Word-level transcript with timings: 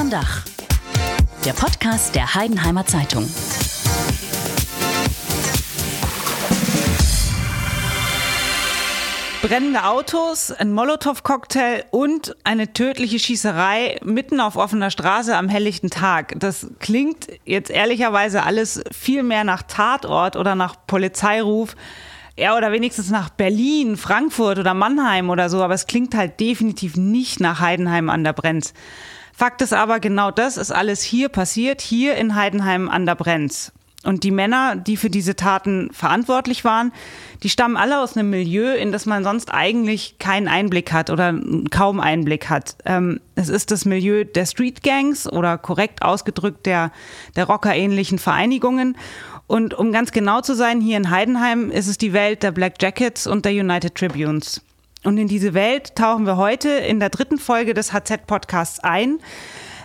Unterm 0.00 0.22
Dach. 0.22 0.44
Der 1.44 1.52
Podcast 1.52 2.14
der 2.14 2.34
Heidenheimer 2.34 2.86
Zeitung. 2.86 3.28
Brennende 9.42 9.84
Autos, 9.84 10.52
ein 10.52 10.72
Molotow-Cocktail 10.72 11.84
und 11.90 12.34
eine 12.44 12.72
tödliche 12.72 13.18
Schießerei 13.18 14.00
mitten 14.02 14.40
auf 14.40 14.56
offener 14.56 14.90
Straße 14.90 15.36
am 15.36 15.50
helllichten 15.50 15.90
Tag. 15.90 16.32
Das 16.38 16.68
klingt 16.78 17.26
jetzt 17.44 17.68
ehrlicherweise 17.68 18.42
alles 18.42 18.82
viel 18.90 19.22
mehr 19.22 19.44
nach 19.44 19.64
Tatort 19.64 20.36
oder 20.36 20.54
nach 20.54 20.76
Polizeiruf. 20.86 21.76
Ja, 22.38 22.56
oder 22.56 22.72
wenigstens 22.72 23.10
nach 23.10 23.28
Berlin, 23.28 23.98
Frankfurt 23.98 24.58
oder 24.58 24.72
Mannheim 24.72 25.28
oder 25.28 25.50
so, 25.50 25.62
aber 25.62 25.74
es 25.74 25.86
klingt 25.86 26.14
halt 26.14 26.40
definitiv 26.40 26.96
nicht 26.96 27.38
nach 27.40 27.60
Heidenheim 27.60 28.08
an 28.08 28.24
der 28.24 28.32
Brenz. 28.32 28.72
Fakt 29.40 29.62
ist 29.62 29.72
aber, 29.72 30.00
genau 30.00 30.30
das 30.30 30.58
ist 30.58 30.70
alles 30.70 31.02
hier 31.02 31.30
passiert, 31.30 31.80
hier 31.80 32.14
in 32.16 32.34
Heidenheim 32.34 32.90
an 32.90 33.06
der 33.06 33.14
Brenz. 33.14 33.72
Und 34.04 34.22
die 34.22 34.32
Männer, 34.32 34.76
die 34.76 34.98
für 34.98 35.08
diese 35.08 35.34
Taten 35.34 35.88
verantwortlich 35.94 36.62
waren, 36.62 36.92
die 37.42 37.48
stammen 37.48 37.78
alle 37.78 38.00
aus 38.00 38.18
einem 38.18 38.28
Milieu, 38.28 38.74
in 38.74 38.92
das 38.92 39.06
man 39.06 39.24
sonst 39.24 39.50
eigentlich 39.50 40.18
keinen 40.18 40.46
Einblick 40.46 40.92
hat 40.92 41.08
oder 41.08 41.34
kaum 41.70 42.00
Einblick 42.00 42.50
hat. 42.50 42.76
Ähm, 42.84 43.18
es 43.34 43.48
ist 43.48 43.70
das 43.70 43.86
Milieu 43.86 44.24
der 44.24 44.44
Street 44.44 44.82
Gangs 44.82 45.26
oder 45.26 45.56
korrekt 45.56 46.02
ausgedrückt 46.02 46.66
der, 46.66 46.92
der 47.34 47.46
Rocker-ähnlichen 47.46 48.18
Vereinigungen. 48.18 48.94
Und 49.46 49.72
um 49.72 49.90
ganz 49.90 50.12
genau 50.12 50.42
zu 50.42 50.54
sein, 50.54 50.82
hier 50.82 50.98
in 50.98 51.08
Heidenheim 51.08 51.70
ist 51.70 51.86
es 51.86 51.96
die 51.96 52.12
Welt 52.12 52.42
der 52.42 52.52
Black 52.52 52.74
Jackets 52.78 53.26
und 53.26 53.46
der 53.46 53.52
United 53.52 53.94
Tribunes. 53.94 54.60
Und 55.04 55.16
in 55.18 55.28
diese 55.28 55.54
Welt 55.54 55.94
tauchen 55.96 56.26
wir 56.26 56.36
heute 56.36 56.68
in 56.68 57.00
der 57.00 57.08
dritten 57.08 57.38
Folge 57.38 57.74
des 57.74 57.92
HZ-Podcasts 57.92 58.80
ein. 58.80 59.18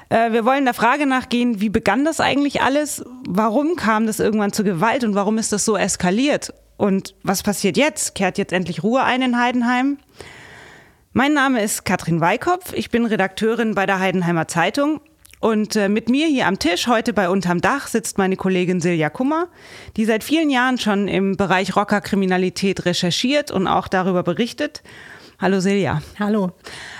Äh, 0.09 0.31
wir 0.31 0.45
wollen 0.45 0.65
der 0.65 0.73
Frage 0.73 1.05
nachgehen, 1.05 1.61
wie 1.61 1.69
begann 1.69 2.03
das 2.03 2.19
eigentlich 2.19 2.61
alles? 2.61 3.03
Warum 3.27 3.75
kam 3.75 4.07
das 4.07 4.19
irgendwann 4.19 4.51
zur 4.51 4.65
Gewalt 4.65 5.03
und 5.03 5.15
warum 5.15 5.37
ist 5.37 5.53
das 5.53 5.65
so 5.65 5.77
eskaliert? 5.77 6.53
Und 6.77 7.15
was 7.23 7.43
passiert 7.43 7.77
jetzt? 7.77 8.15
Kehrt 8.15 8.37
jetzt 8.37 8.51
endlich 8.51 8.83
Ruhe 8.83 9.03
ein 9.03 9.21
in 9.21 9.39
Heidenheim? 9.39 9.97
Mein 11.13 11.33
Name 11.33 11.61
ist 11.61 11.85
Katrin 11.85 12.19
Weikopf. 12.19 12.73
Ich 12.73 12.89
bin 12.89 13.05
Redakteurin 13.05 13.73
bei 13.73 13.85
der 13.85 13.99
Heidenheimer 13.99 14.49
Zeitung. 14.49 14.99
Und 15.39 15.75
äh, 15.75 15.89
mit 15.89 16.09
mir 16.09 16.27
hier 16.27 16.47
am 16.47 16.59
Tisch 16.59 16.87
heute 16.87 17.13
bei 17.13 17.29
Unterm 17.29 17.61
Dach 17.61 17.87
sitzt 17.87 18.17
meine 18.17 18.35
Kollegin 18.35 18.79
Silja 18.79 19.09
Kummer, 19.09 19.47
die 19.97 20.05
seit 20.05 20.23
vielen 20.23 20.49
Jahren 20.49 20.77
schon 20.77 21.07
im 21.07 21.37
Bereich 21.37 21.75
Rockerkriminalität 21.75 22.85
recherchiert 22.85 23.51
und 23.51 23.67
auch 23.67 23.87
darüber 23.87 24.23
berichtet. 24.23 24.81
Hallo 25.37 25.59
Silja. 25.59 26.01
Hallo. 26.17 26.51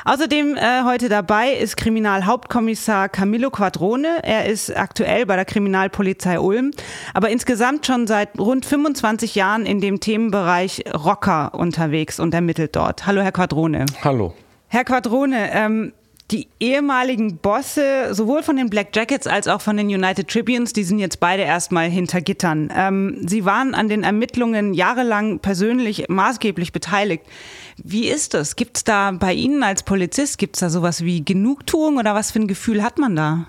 Außerdem 0.03 0.57
äh, 0.57 0.83
heute 0.83 1.07
dabei 1.07 1.53
ist 1.53 1.77
Kriminalhauptkommissar 1.77 3.07
Camillo 3.07 3.49
Quadrone. 3.49 4.19
Er 4.23 4.47
ist 4.47 4.75
aktuell 4.75 5.25
bei 5.25 5.37
der 5.37 5.45
Kriminalpolizei 5.45 6.37
Ulm, 6.37 6.71
aber 7.13 7.29
insgesamt 7.29 7.85
schon 7.85 8.07
seit 8.07 8.37
rund 8.37 8.65
25 8.65 9.35
Jahren 9.35 9.65
in 9.65 9.79
dem 9.79 10.01
Themenbereich 10.01 10.83
Rocker 10.93 11.53
unterwegs 11.53 12.19
und 12.19 12.33
ermittelt 12.33 12.75
dort. 12.75 13.07
Hallo, 13.07 13.21
Herr 13.21 13.31
Quadrone. 13.31 13.85
Hallo. 14.03 14.33
Herr 14.67 14.83
Quadrone, 14.83 15.51
ähm, 15.53 15.93
die 16.31 16.47
ehemaligen 16.59 17.37
Bosse, 17.37 18.13
sowohl 18.13 18.41
von 18.41 18.55
den 18.55 18.69
Black 18.69 18.95
Jackets 18.95 19.27
als 19.27 19.47
auch 19.47 19.61
von 19.61 19.77
den 19.77 19.87
United 19.87 20.27
Tribunes, 20.27 20.73
die 20.73 20.83
sind 20.83 20.97
jetzt 20.97 21.19
beide 21.19 21.43
erstmal 21.43 21.87
hinter 21.87 22.19
Gittern. 22.19 22.73
Ähm, 22.75 23.27
sie 23.27 23.45
waren 23.45 23.75
an 23.75 23.89
den 23.89 24.03
Ermittlungen 24.03 24.73
jahrelang 24.73 25.39
persönlich 25.39 26.05
maßgeblich 26.09 26.71
beteiligt. 26.71 27.23
Wie 27.77 28.07
ist 28.07 28.33
das? 28.33 28.55
Gibt 28.55 28.77
es 28.77 28.83
da 28.83 29.11
bei 29.11 29.33
Ihnen 29.33 29.61
als 29.61 29.83
Polizist, 29.83 30.39
gibt 30.39 30.55
es 30.55 30.61
da 30.61 30.69
sowas 30.69 31.03
wie 31.03 31.23
Genugtuung 31.23 31.97
oder 31.97 32.15
was 32.15 32.31
für 32.31 32.39
ein 32.39 32.47
Gefühl 32.47 32.81
hat 32.81 32.97
man 32.97 33.15
da? 33.15 33.47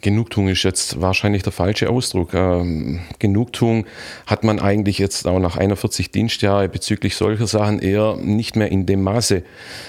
Genugtuung 0.00 0.48
ist 0.48 0.62
jetzt 0.62 1.00
wahrscheinlich 1.00 1.42
der 1.42 1.52
falsche 1.52 1.90
Ausdruck. 1.90 2.34
Ähm, 2.34 3.00
Genugtuung 3.18 3.86
hat 4.26 4.44
man 4.44 4.60
eigentlich 4.60 4.98
jetzt 4.98 5.26
auch 5.26 5.40
nach 5.40 5.56
41 5.56 6.10
Dienstjahren 6.10 6.70
bezüglich 6.70 7.16
solcher 7.16 7.46
Sachen 7.46 7.80
eher 7.80 8.16
nicht 8.16 8.56
mehr 8.56 8.70
in 8.70 8.86
dem 8.86 9.02
Maße. 9.02 9.42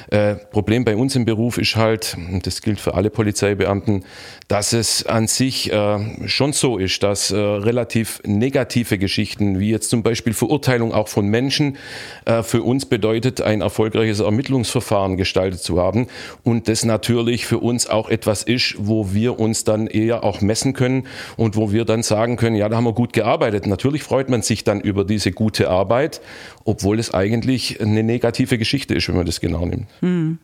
Äh, 0.09 0.35
Problem 0.35 0.85
bei 0.85 0.95
uns 0.95 1.15
im 1.15 1.25
Beruf 1.25 1.57
ist 1.57 1.75
halt, 1.75 2.17
und 2.31 2.47
das 2.47 2.61
gilt 2.61 2.79
für 2.79 2.95
alle 2.95 3.09
Polizeibeamten, 3.09 4.03
dass 4.47 4.73
es 4.73 5.05
an 5.05 5.27
sich 5.27 5.71
äh, 5.71 6.27
schon 6.27 6.53
so 6.53 6.77
ist, 6.77 7.03
dass 7.03 7.31
äh, 7.31 7.37
relativ 7.37 8.21
negative 8.25 8.97
Geschichten, 8.97 9.59
wie 9.59 9.69
jetzt 9.69 9.89
zum 9.89 10.03
Beispiel 10.03 10.33
Verurteilung 10.33 10.93
auch 10.93 11.07
von 11.07 11.27
Menschen, 11.27 11.77
äh, 12.25 12.43
für 12.43 12.63
uns 12.63 12.85
bedeutet, 12.85 13.41
ein 13.41 13.61
erfolgreiches 13.61 14.19
Ermittlungsverfahren 14.19 15.15
gestaltet 15.15 15.61
zu 15.61 15.79
haben. 15.79 16.07
Und 16.43 16.67
das 16.67 16.83
natürlich 16.85 17.45
für 17.45 17.59
uns 17.59 17.87
auch 17.87 18.09
etwas 18.09 18.43
ist, 18.43 18.75
wo 18.79 19.13
wir 19.13 19.39
uns 19.39 19.63
dann 19.63 19.87
eher 19.93 20.23
auch 20.23 20.41
messen 20.41 20.73
können 20.73 21.07
und 21.37 21.55
wo 21.55 21.71
wir 21.71 21.85
dann 21.85 22.03
sagen 22.03 22.35
können, 22.35 22.55
ja, 22.55 22.69
da 22.69 22.77
haben 22.77 22.85
wir 22.85 22.93
gut 22.93 23.13
gearbeitet. 23.13 23.67
Natürlich 23.67 24.03
freut 24.03 24.29
man 24.29 24.41
sich 24.41 24.63
dann 24.63 24.81
über 24.81 25.03
diese 25.03 25.31
gute 25.31 25.69
Arbeit, 25.69 26.21
obwohl 26.65 26.99
es 26.99 27.13
eigentlich 27.13 27.81
eine 27.81 28.03
negative 28.03 28.57
Geschichte 28.57 28.93
ist, 28.93 29.07
wenn 29.07 29.15
man 29.15 29.25
das 29.25 29.39
genau 29.39 29.65
nimmt. 29.65 29.87
Hm. 29.99 30.39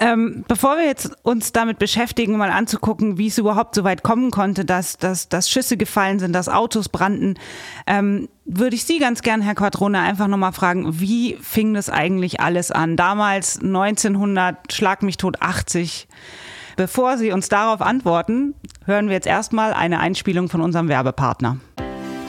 Ähm, 0.00 0.44
bevor 0.48 0.76
wir 0.76 0.86
jetzt 0.86 1.12
uns 1.22 1.52
damit 1.52 1.78
beschäftigen, 1.78 2.36
mal 2.36 2.50
anzugucken, 2.50 3.18
wie 3.18 3.28
es 3.28 3.38
überhaupt 3.38 3.76
so 3.76 3.84
weit 3.84 4.02
kommen 4.02 4.30
konnte, 4.30 4.64
dass, 4.64 4.98
dass, 4.98 5.28
dass 5.28 5.48
Schüsse 5.48 5.76
gefallen 5.76 6.18
sind, 6.18 6.32
dass 6.32 6.48
Autos 6.48 6.88
brannten, 6.88 7.34
ähm, 7.86 8.28
würde 8.44 8.76
ich 8.76 8.84
Sie 8.84 8.98
ganz 8.98 9.22
gern, 9.22 9.40
Herr 9.40 9.54
Quadrone, 9.54 10.00
einfach 10.00 10.26
nochmal 10.26 10.52
fragen, 10.52 11.00
wie 11.00 11.38
fing 11.40 11.74
das 11.74 11.88
eigentlich 11.88 12.40
alles 12.40 12.70
an? 12.70 12.96
Damals 12.96 13.60
1900, 13.62 14.72
schlag 14.72 15.02
mich 15.02 15.16
tot 15.16 15.40
80. 15.40 16.08
Bevor 16.76 17.18
Sie 17.18 17.30
uns 17.30 17.48
darauf 17.48 17.80
antworten, 17.80 18.54
hören 18.84 19.06
wir 19.06 19.14
jetzt 19.14 19.28
erstmal 19.28 19.72
eine 19.72 20.00
Einspielung 20.00 20.48
von 20.48 20.60
unserem 20.60 20.88
Werbepartner. 20.88 21.58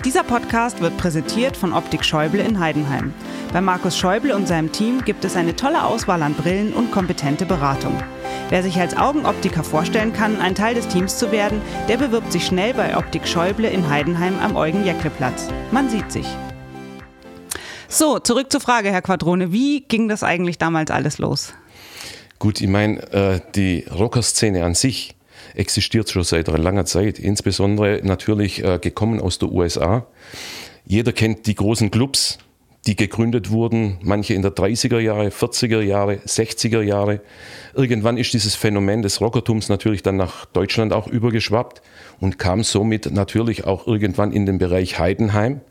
Dieser 0.04 0.24
Podcast 0.24 0.82
wird 0.82 0.96
präsentiert 0.98 1.58
von 1.58 1.74
Optik 1.74 2.06
Schäuble 2.06 2.44
in 2.44 2.60
Heidenheim. 2.60 3.12
Bei 3.52 3.60
Markus 3.60 3.98
Schäuble 3.98 4.36
und 4.36 4.48
seinem 4.48 4.72
Team 4.72 5.04
gibt 5.04 5.26
es 5.26 5.36
eine 5.36 5.56
tolle 5.56 5.84
Auswahl 5.84 6.22
an 6.22 6.36
Brillen 6.36 6.74
und 6.74 6.92
kompetente 6.92 7.48
Beratung. 7.48 7.98
Wer 8.50 8.62
sich 8.62 8.80
als 8.80 8.96
Augenoptiker 8.96 9.64
vorstellen 9.64 10.14
kann, 10.14 10.40
ein 10.40 10.54
Teil 10.54 10.76
des 10.76 10.88
Teams 10.90 11.18
zu 11.18 11.32
werden, 11.32 11.60
der 11.90 11.98
bewirbt 11.98 12.32
sich 12.32 12.46
schnell 12.46 12.76
bei 12.76 12.96
Optik 12.96 13.28
Schäuble 13.28 13.68
in 13.68 13.90
Heidenheim 13.90 14.38
am 14.44 14.56
Eugen-Jäckle-Platz. 14.56 15.48
Man 15.72 15.90
sieht 15.90 16.12
sich. 16.12 16.28
So, 17.88 18.20
zurück 18.20 18.52
zur 18.52 18.62
Frage, 18.62 18.92
Herr 18.92 19.02
Quadrone. 19.02 19.52
Wie 19.52 19.82
ging 19.82 20.08
das 20.08 20.22
eigentlich 20.22 20.60
damals 20.60 20.92
alles 20.92 21.18
los? 21.18 21.56
Gut, 22.40 22.62
ich 22.62 22.68
meine, 22.68 23.02
äh, 23.14 23.40
die 23.56 23.86
Rockerszene 23.90 24.66
an 24.66 24.76
sich 24.76 25.16
existiert 25.54 26.10
schon 26.10 26.24
seit 26.24 26.48
langer 26.48 26.86
Zeit, 26.86 27.18
insbesondere 27.20 28.02
natürlich 28.04 28.64
äh, 28.64 28.78
gekommen 28.80 29.22
aus 29.22 29.40
der 29.40 29.52
USA. 29.52 30.06
Jeder 30.86 31.14
kennt 31.14 31.48
die 31.48 31.56
großen 31.56 31.92
Clubs, 31.92 32.38
die 32.88 32.96
gegründet 32.96 33.50
wurden, 33.50 33.98
manche 34.02 34.34
in 34.34 34.42
der 34.42 34.52
30er 34.52 35.00
Jahre, 35.00 35.30
40er 35.30 35.82
Jahre, 35.82 36.18
60er 36.26 36.82
Jahre. 36.82 37.22
Irgendwann 37.74 38.18
ist 38.18 38.34
dieses 38.34 38.56
Phänomen 38.56 39.02
des 39.02 39.22
Rockertums 39.22 39.70
natürlich 39.70 40.04
dann 40.04 40.18
nach 40.18 40.46
Deutschland 40.46 40.94
auch 40.94 41.08
übergeschwappt 41.08 41.82
und 42.20 42.38
kam 42.38 42.64
somit 42.64 43.12
natürlich 43.12 43.64
auch 43.64 43.88
irgendwann 43.88 44.32
in 44.32 44.46
den 44.46 44.60
Bereich 44.60 45.00
Heidenheim. 45.00 45.62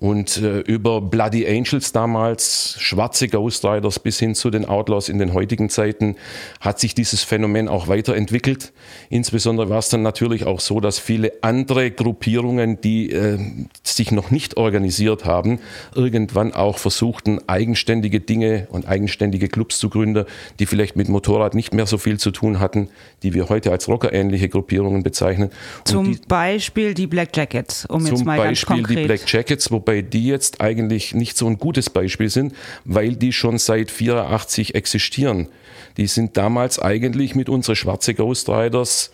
Und 0.00 0.38
äh, 0.38 0.60
über 0.60 1.02
Bloody 1.02 1.46
Angels 1.46 1.92
damals, 1.92 2.74
schwarze 2.78 3.28
Ghost 3.28 3.66
Riders 3.66 3.98
bis 3.98 4.18
hin 4.18 4.34
zu 4.34 4.48
den 4.48 4.64
Outlaws 4.64 5.10
in 5.10 5.18
den 5.18 5.34
heutigen 5.34 5.68
Zeiten 5.68 6.16
hat 6.58 6.80
sich 6.80 6.94
dieses 6.94 7.22
Phänomen 7.22 7.68
auch 7.68 7.86
weiterentwickelt. 7.86 8.72
Insbesondere 9.10 9.68
war 9.68 9.78
es 9.78 9.90
dann 9.90 10.00
natürlich 10.00 10.46
auch 10.46 10.60
so, 10.60 10.80
dass 10.80 10.98
viele 10.98 11.32
andere 11.42 11.90
Gruppierungen, 11.90 12.80
die 12.80 13.10
äh, 13.10 13.38
sich 13.82 14.10
noch 14.10 14.30
nicht 14.30 14.56
organisiert 14.56 15.26
haben, 15.26 15.58
irgendwann 15.94 16.54
auch 16.54 16.78
versuchten, 16.78 17.38
eigenständige 17.46 18.20
Dinge 18.20 18.68
und 18.70 18.88
eigenständige 18.88 19.48
Clubs 19.48 19.78
zu 19.78 19.90
gründen, 19.90 20.24
die 20.60 20.64
vielleicht 20.64 20.96
mit 20.96 21.10
Motorrad 21.10 21.54
nicht 21.54 21.74
mehr 21.74 21.84
so 21.84 21.98
viel 21.98 22.18
zu 22.18 22.30
tun 22.30 22.58
hatten, 22.58 22.88
die 23.22 23.34
wir 23.34 23.50
heute 23.50 23.70
als 23.70 23.86
Rocker-ähnliche 23.86 24.48
Gruppierungen 24.48 25.02
bezeichnen. 25.02 25.50
Zum 25.84 26.12
die, 26.12 26.20
Beispiel 26.26 26.94
die 26.94 27.06
Black 27.06 27.36
Jackets, 27.36 27.84
um 27.84 28.06
jetzt 28.06 28.24
mal 28.24 28.38
ganz 28.38 28.64
konkret. 28.64 28.86
Zum 28.86 28.94
Beispiel 28.94 28.96
die 28.96 29.06
Black 29.06 29.20
Jackets, 29.30 29.70
wobei 29.70 29.89
wobei 29.90 30.02
die 30.02 30.26
jetzt 30.26 30.60
eigentlich 30.60 31.14
nicht 31.14 31.36
so 31.36 31.48
ein 31.48 31.58
gutes 31.58 31.90
Beispiel 31.90 32.30
sind, 32.30 32.54
weil 32.84 33.16
die 33.16 33.32
schon 33.32 33.58
seit 33.58 33.90
84 33.90 34.76
existieren. 34.76 35.48
Die 35.96 36.06
sind 36.06 36.36
damals 36.36 36.78
eigentlich 36.78 37.34
mit 37.34 37.48
unseren 37.48 37.74
schwarze 37.74 38.14
Ghost 38.14 38.48
Riders, 38.48 39.10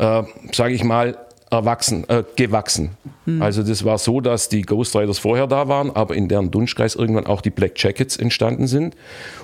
äh, 0.00 0.24
sage 0.50 0.74
ich 0.74 0.82
mal, 0.82 1.16
erwachsen, 1.50 2.08
äh, 2.08 2.24
gewachsen. 2.36 2.90
Hm. 3.24 3.42
Also 3.42 3.62
das 3.62 3.84
war 3.84 3.98
so, 3.98 4.20
dass 4.20 4.48
die 4.48 4.62
Ghost 4.62 4.94
Riders 4.94 5.18
vorher 5.18 5.46
da 5.46 5.68
waren, 5.68 5.90
aber 5.94 6.14
in 6.14 6.28
deren 6.28 6.50
Dunstkreis 6.50 6.94
irgendwann 6.94 7.26
auch 7.26 7.40
die 7.40 7.50
Black 7.50 7.72
Jackets 7.76 8.16
entstanden 8.16 8.66
sind 8.66 8.94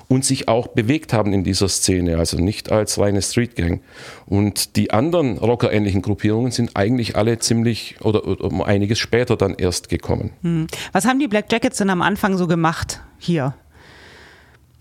und 0.08 0.24
sich 0.24 0.48
auch 0.48 0.68
bewegt 0.68 1.12
haben 1.12 1.32
in 1.32 1.44
dieser 1.44 1.68
Szene, 1.68 2.18
also 2.18 2.38
nicht 2.38 2.70
als 2.70 2.98
reine 2.98 3.22
Street 3.22 3.56
Gang. 3.56 3.82
Und 4.26 4.76
die 4.76 4.90
anderen 4.90 5.38
Rocker-ähnlichen 5.38 6.02
Gruppierungen 6.02 6.50
sind 6.50 6.76
eigentlich 6.76 7.16
alle 7.16 7.38
ziemlich 7.38 7.96
oder, 8.00 8.26
oder 8.26 8.44
um 8.44 8.62
einiges 8.62 8.98
später 8.98 9.36
dann 9.36 9.54
erst 9.54 9.88
gekommen. 9.88 10.30
Hm. 10.42 10.66
Was 10.92 11.06
haben 11.06 11.18
die 11.18 11.28
Black 11.28 11.50
Jackets 11.50 11.78
denn 11.78 11.90
am 11.90 12.02
Anfang 12.02 12.36
so 12.36 12.46
gemacht 12.46 13.00
hier? 13.18 13.54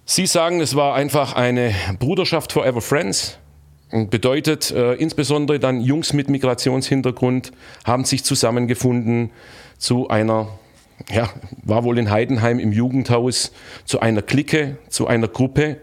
Sie 0.06 0.26
sagen, 0.26 0.60
es 0.60 0.76
war 0.76 0.96
einfach 0.96 1.34
eine 1.34 1.74
Bruderschaft 1.98 2.52
Forever 2.52 2.82
Friends 2.82 3.38
Bedeutet 3.94 4.72
äh, 4.72 4.94
insbesondere 4.94 5.60
dann 5.60 5.80
Jungs 5.80 6.14
mit 6.14 6.28
Migrationshintergrund 6.28 7.52
haben 7.86 8.06
sich 8.06 8.24
zusammengefunden 8.24 9.30
zu 9.78 10.08
einer, 10.08 10.48
ja, 11.12 11.30
war 11.62 11.84
wohl 11.84 12.00
in 12.00 12.10
Heidenheim 12.10 12.58
im 12.58 12.72
Jugendhaus, 12.72 13.52
zu 13.86 14.00
einer 14.00 14.24
Clique, 14.24 14.78
zu 14.90 15.06
einer 15.06 15.28
Gruppe, 15.28 15.78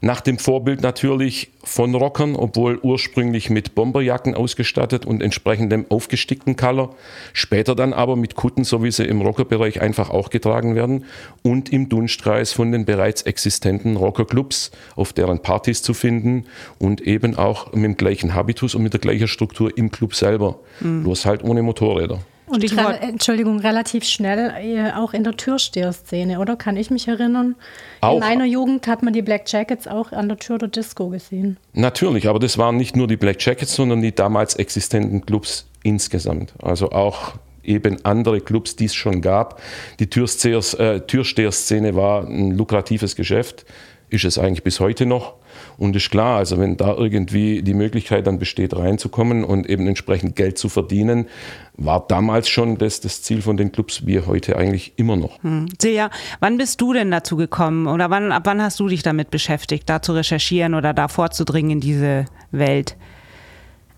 nach 0.00 0.20
dem 0.20 0.38
Vorbild 0.38 0.82
natürlich 0.82 1.52
von 1.64 1.94
Rockern, 1.94 2.36
obwohl 2.36 2.78
ursprünglich 2.78 3.50
mit 3.50 3.74
Bomberjacken 3.74 4.34
ausgestattet 4.34 5.04
und 5.04 5.22
entsprechendem 5.22 5.86
aufgestickten 5.88 6.56
Color. 6.56 6.94
Später 7.32 7.74
dann 7.74 7.92
aber 7.92 8.16
mit 8.16 8.34
Kutten, 8.34 8.64
so 8.64 8.82
wie 8.82 8.90
sie 8.90 9.04
im 9.04 9.20
Rockerbereich 9.20 9.80
einfach 9.80 10.10
auch 10.10 10.30
getragen 10.30 10.74
werden. 10.74 11.04
Und 11.42 11.72
im 11.72 11.88
Dunstkreis 11.88 12.52
von 12.52 12.72
den 12.72 12.84
bereits 12.84 13.22
existenten 13.22 13.96
Rockerclubs, 13.96 14.70
auf 14.94 15.12
deren 15.12 15.40
Partys 15.40 15.82
zu 15.82 15.94
finden 15.94 16.44
und 16.78 17.00
eben 17.00 17.36
auch 17.36 17.72
mit 17.72 17.84
dem 17.84 17.96
gleichen 17.96 18.34
Habitus 18.34 18.74
und 18.74 18.82
mit 18.82 18.92
der 18.92 19.00
gleichen 19.00 19.28
Struktur 19.28 19.76
im 19.76 19.90
Club 19.90 20.14
selber. 20.14 20.60
Mhm. 20.80 21.02
Bloß 21.02 21.26
halt 21.26 21.42
ohne 21.42 21.62
Motorräder. 21.62 22.20
Und 22.48 22.62
re 22.76 22.98
Entschuldigung, 23.00 23.58
relativ 23.58 24.04
schnell 24.04 24.52
äh, 24.60 24.92
auch 24.92 25.12
in 25.12 25.24
der 25.24 25.36
Türsteher-Szene, 25.36 26.38
oder? 26.38 26.56
Kann 26.56 26.76
ich 26.76 26.90
mich 26.90 27.08
erinnern? 27.08 27.56
Auch. 28.00 28.14
In 28.14 28.20
meiner 28.20 28.44
Jugend 28.44 28.86
hat 28.86 29.02
man 29.02 29.12
die 29.12 29.22
Black 29.22 29.50
Jackets 29.50 29.88
auch 29.88 30.12
an 30.12 30.28
der 30.28 30.38
Tür 30.38 30.58
der 30.58 30.68
Disco 30.68 31.08
gesehen. 31.08 31.56
Natürlich, 31.72 32.28
aber 32.28 32.38
das 32.38 32.56
waren 32.56 32.76
nicht 32.76 32.94
nur 32.94 33.08
die 33.08 33.16
Black 33.16 33.44
Jackets, 33.44 33.74
sondern 33.74 34.00
die 34.00 34.14
damals 34.14 34.54
existenten 34.54 35.26
Clubs 35.26 35.66
insgesamt. 35.82 36.54
Also 36.62 36.90
auch 36.90 37.34
eben 37.64 38.04
andere 38.04 38.40
Clubs, 38.40 38.76
die 38.76 38.84
es 38.84 38.94
schon 38.94 39.20
gab. 39.20 39.60
Die 39.98 40.04
äh, 40.04 41.00
Türsteher-Szene 41.00 41.96
war 41.96 42.26
ein 42.26 42.52
lukratives 42.52 43.16
Geschäft, 43.16 43.66
ist 44.08 44.24
es 44.24 44.38
eigentlich 44.38 44.62
bis 44.62 44.78
heute 44.78 45.04
noch. 45.04 45.34
Und 45.78 45.94
ist 45.94 46.10
klar, 46.10 46.38
also 46.38 46.58
wenn 46.58 46.76
da 46.76 46.94
irgendwie 46.94 47.62
die 47.62 47.74
Möglichkeit 47.74 48.26
dann 48.26 48.38
besteht, 48.38 48.74
reinzukommen 48.74 49.44
und 49.44 49.68
eben 49.68 49.86
entsprechend 49.86 50.36
Geld 50.36 50.56
zu 50.58 50.68
verdienen, 50.68 51.26
war 51.76 52.06
damals 52.08 52.48
schon 52.48 52.78
das, 52.78 53.00
das 53.00 53.22
Ziel 53.22 53.42
von 53.42 53.56
den 53.56 53.72
Clubs, 53.72 54.06
wie 54.06 54.20
heute 54.20 54.56
eigentlich 54.56 54.94
immer 54.96 55.16
noch. 55.16 55.42
Hm. 55.42 55.68
Seja, 55.80 56.10
wann 56.40 56.56
bist 56.56 56.80
du 56.80 56.92
denn 56.92 57.10
dazu 57.10 57.36
gekommen 57.36 57.86
oder 57.86 58.08
wann, 58.08 58.32
ab 58.32 58.42
wann 58.46 58.62
hast 58.62 58.80
du 58.80 58.88
dich 58.88 59.02
damit 59.02 59.30
beschäftigt, 59.30 59.88
da 59.88 60.00
zu 60.00 60.14
recherchieren 60.14 60.74
oder 60.74 60.94
da 60.94 61.08
vorzudringen 61.08 61.72
in 61.72 61.80
diese 61.80 62.24
Welt? 62.52 62.96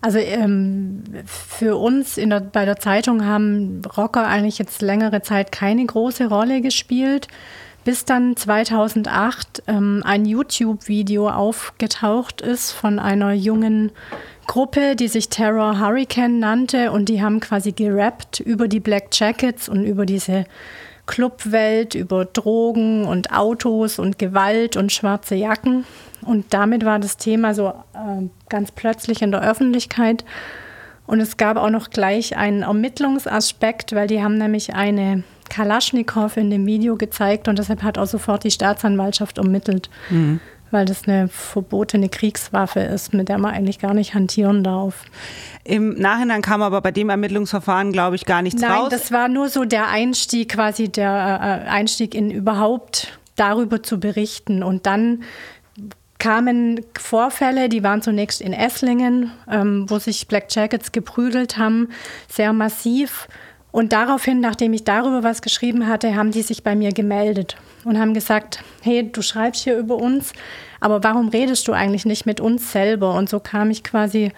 Also 0.00 0.18
ähm, 0.18 1.02
für 1.24 1.76
uns 1.76 2.14
der, 2.14 2.40
bei 2.40 2.64
der 2.64 2.76
Zeitung 2.76 3.24
haben 3.24 3.82
Rocker 3.96 4.26
eigentlich 4.26 4.58
jetzt 4.58 4.80
längere 4.80 5.22
Zeit 5.22 5.50
keine 5.50 5.84
große 5.84 6.28
Rolle 6.28 6.60
gespielt 6.60 7.28
bis 7.88 8.04
dann 8.04 8.36
2008 8.36 9.62
ähm, 9.66 10.02
ein 10.04 10.26
YouTube-Video 10.26 11.30
aufgetaucht 11.30 12.42
ist 12.42 12.70
von 12.70 12.98
einer 12.98 13.32
jungen 13.32 13.92
Gruppe, 14.46 14.94
die 14.94 15.08
sich 15.08 15.30
Terror 15.30 15.80
Hurricane 15.80 16.38
nannte 16.38 16.92
und 16.92 17.08
die 17.08 17.22
haben 17.22 17.40
quasi 17.40 17.72
gerappt 17.72 18.40
über 18.40 18.68
die 18.68 18.80
Black 18.80 19.04
Jackets 19.12 19.70
und 19.70 19.86
über 19.86 20.04
diese 20.04 20.44
Clubwelt, 21.06 21.94
über 21.94 22.26
Drogen 22.26 23.06
und 23.06 23.32
Autos 23.32 23.98
und 23.98 24.18
Gewalt 24.18 24.76
und 24.76 24.92
schwarze 24.92 25.36
Jacken. 25.36 25.86
Und 26.20 26.52
damit 26.52 26.84
war 26.84 26.98
das 26.98 27.16
Thema 27.16 27.54
so 27.54 27.68
äh, 27.68 28.28
ganz 28.50 28.70
plötzlich 28.70 29.22
in 29.22 29.30
der 29.30 29.40
Öffentlichkeit. 29.40 30.26
Und 31.08 31.20
es 31.20 31.38
gab 31.38 31.56
auch 31.56 31.70
noch 31.70 31.88
gleich 31.88 32.36
einen 32.36 32.62
Ermittlungsaspekt, 32.62 33.94
weil 33.94 34.06
die 34.08 34.22
haben 34.22 34.36
nämlich 34.36 34.74
eine 34.74 35.24
Kalaschnikow 35.48 36.36
in 36.36 36.50
dem 36.50 36.66
Video 36.66 36.96
gezeigt 36.96 37.48
und 37.48 37.58
deshalb 37.58 37.82
hat 37.82 37.96
auch 37.96 38.06
sofort 38.06 38.44
die 38.44 38.50
Staatsanwaltschaft 38.50 39.38
ermittelt, 39.38 39.88
mhm. 40.10 40.38
weil 40.70 40.84
das 40.84 41.08
eine 41.08 41.28
verbotene 41.28 42.10
Kriegswaffe 42.10 42.80
ist, 42.80 43.14
mit 43.14 43.30
der 43.30 43.38
man 43.38 43.54
eigentlich 43.54 43.78
gar 43.78 43.94
nicht 43.94 44.12
hantieren 44.12 44.62
darf. 44.62 45.06
Im 45.64 45.94
Nachhinein 45.94 46.42
kam 46.42 46.60
aber 46.60 46.82
bei 46.82 46.90
dem 46.90 47.08
Ermittlungsverfahren, 47.08 47.90
glaube 47.90 48.16
ich, 48.16 48.26
gar 48.26 48.42
nichts 48.42 48.60
Nein, 48.60 48.70
raus. 48.70 48.88
Nein, 48.90 48.98
das 49.00 49.10
war 49.10 49.28
nur 49.28 49.48
so 49.48 49.64
der 49.64 49.88
Einstieg, 49.88 50.50
quasi 50.50 50.90
der 50.90 51.64
äh, 51.66 51.70
Einstieg 51.70 52.14
in 52.14 52.30
überhaupt 52.30 53.18
darüber 53.36 53.82
zu 53.82 53.98
berichten. 53.98 54.62
Und 54.62 54.84
dann 54.84 55.22
kamen 56.18 56.84
Vorfälle, 56.98 57.68
die 57.68 57.82
waren 57.82 58.02
zunächst 58.02 58.40
in 58.40 58.52
Esslingen, 58.52 59.30
ähm, 59.50 59.88
wo 59.88 59.98
sich 59.98 60.26
Black 60.26 60.46
Jackets 60.50 60.92
geprügelt 60.92 61.58
haben, 61.58 61.88
sehr 62.28 62.52
massiv. 62.52 63.28
Und 63.70 63.92
daraufhin, 63.92 64.40
nachdem 64.40 64.72
ich 64.72 64.84
darüber 64.84 65.22
was 65.22 65.42
geschrieben 65.42 65.86
hatte, 65.86 66.16
haben 66.16 66.30
die 66.30 66.42
sich 66.42 66.64
bei 66.64 66.74
mir 66.74 66.92
gemeldet 66.92 67.56
und 67.84 67.98
haben 67.98 68.14
gesagt, 68.14 68.64
hey, 68.82 69.10
du 69.10 69.22
schreibst 69.22 69.62
hier 69.62 69.78
über 69.78 69.96
uns, 69.96 70.32
aber 70.80 71.04
warum 71.04 71.28
redest 71.28 71.68
du 71.68 71.72
eigentlich 71.72 72.04
nicht 72.04 72.26
mit 72.26 72.40
uns 72.40 72.72
selber? 72.72 73.14
Und 73.14 73.28
so 73.28 73.40
kam 73.40 73.70
ich 73.70 73.84
quasi 73.84 74.32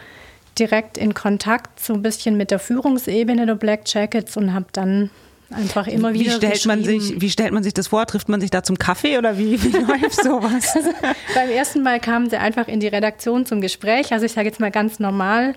direkt 0.58 0.98
in 0.98 1.14
Kontakt 1.14 1.80
so 1.80 1.94
ein 1.94 2.02
bisschen 2.02 2.36
mit 2.36 2.50
der 2.50 2.58
Führungsebene 2.58 3.46
der 3.46 3.54
Black 3.54 3.82
Jackets 3.86 4.36
und 4.36 4.52
habe 4.52 4.66
dann 4.72 5.10
einfach 5.50 5.86
immer 5.86 6.12
wieder 6.14 6.32
wie 6.32 6.36
stellt 6.36 6.66
man 6.66 6.84
sich 6.84 7.20
Wie 7.20 7.30
stellt 7.30 7.52
man 7.52 7.62
sich 7.62 7.74
das 7.74 7.88
vor? 7.88 8.06
Trifft 8.06 8.28
man 8.28 8.40
sich 8.40 8.50
da 8.50 8.62
zum 8.62 8.78
Kaffee 8.78 9.18
oder 9.18 9.38
wie, 9.38 9.62
wie 9.62 9.68
läuft 9.78 10.22
sowas? 10.22 10.74
Also, 10.80 10.90
beim 11.34 11.50
ersten 11.50 11.82
Mal 11.82 12.00
kamen 12.00 12.30
sie 12.30 12.36
einfach 12.36 12.68
in 12.68 12.80
die 12.80 12.88
Redaktion 12.88 13.44
zum 13.46 13.60
Gespräch. 13.60 14.12
Also 14.12 14.26
ich 14.26 14.32
sage 14.32 14.48
jetzt 14.48 14.60
mal 14.60 14.70
ganz 14.70 14.98
normal 14.98 15.54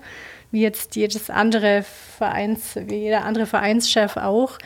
wie 0.50 0.60
jetzt 0.60 0.94
jedes 0.94 1.30
andere 1.30 1.84
Vereins, 2.18 2.76
wie 2.76 2.96
jeder 2.96 3.24
andere 3.24 3.46
Vereinschef 3.46 4.16
auch. 4.16 4.58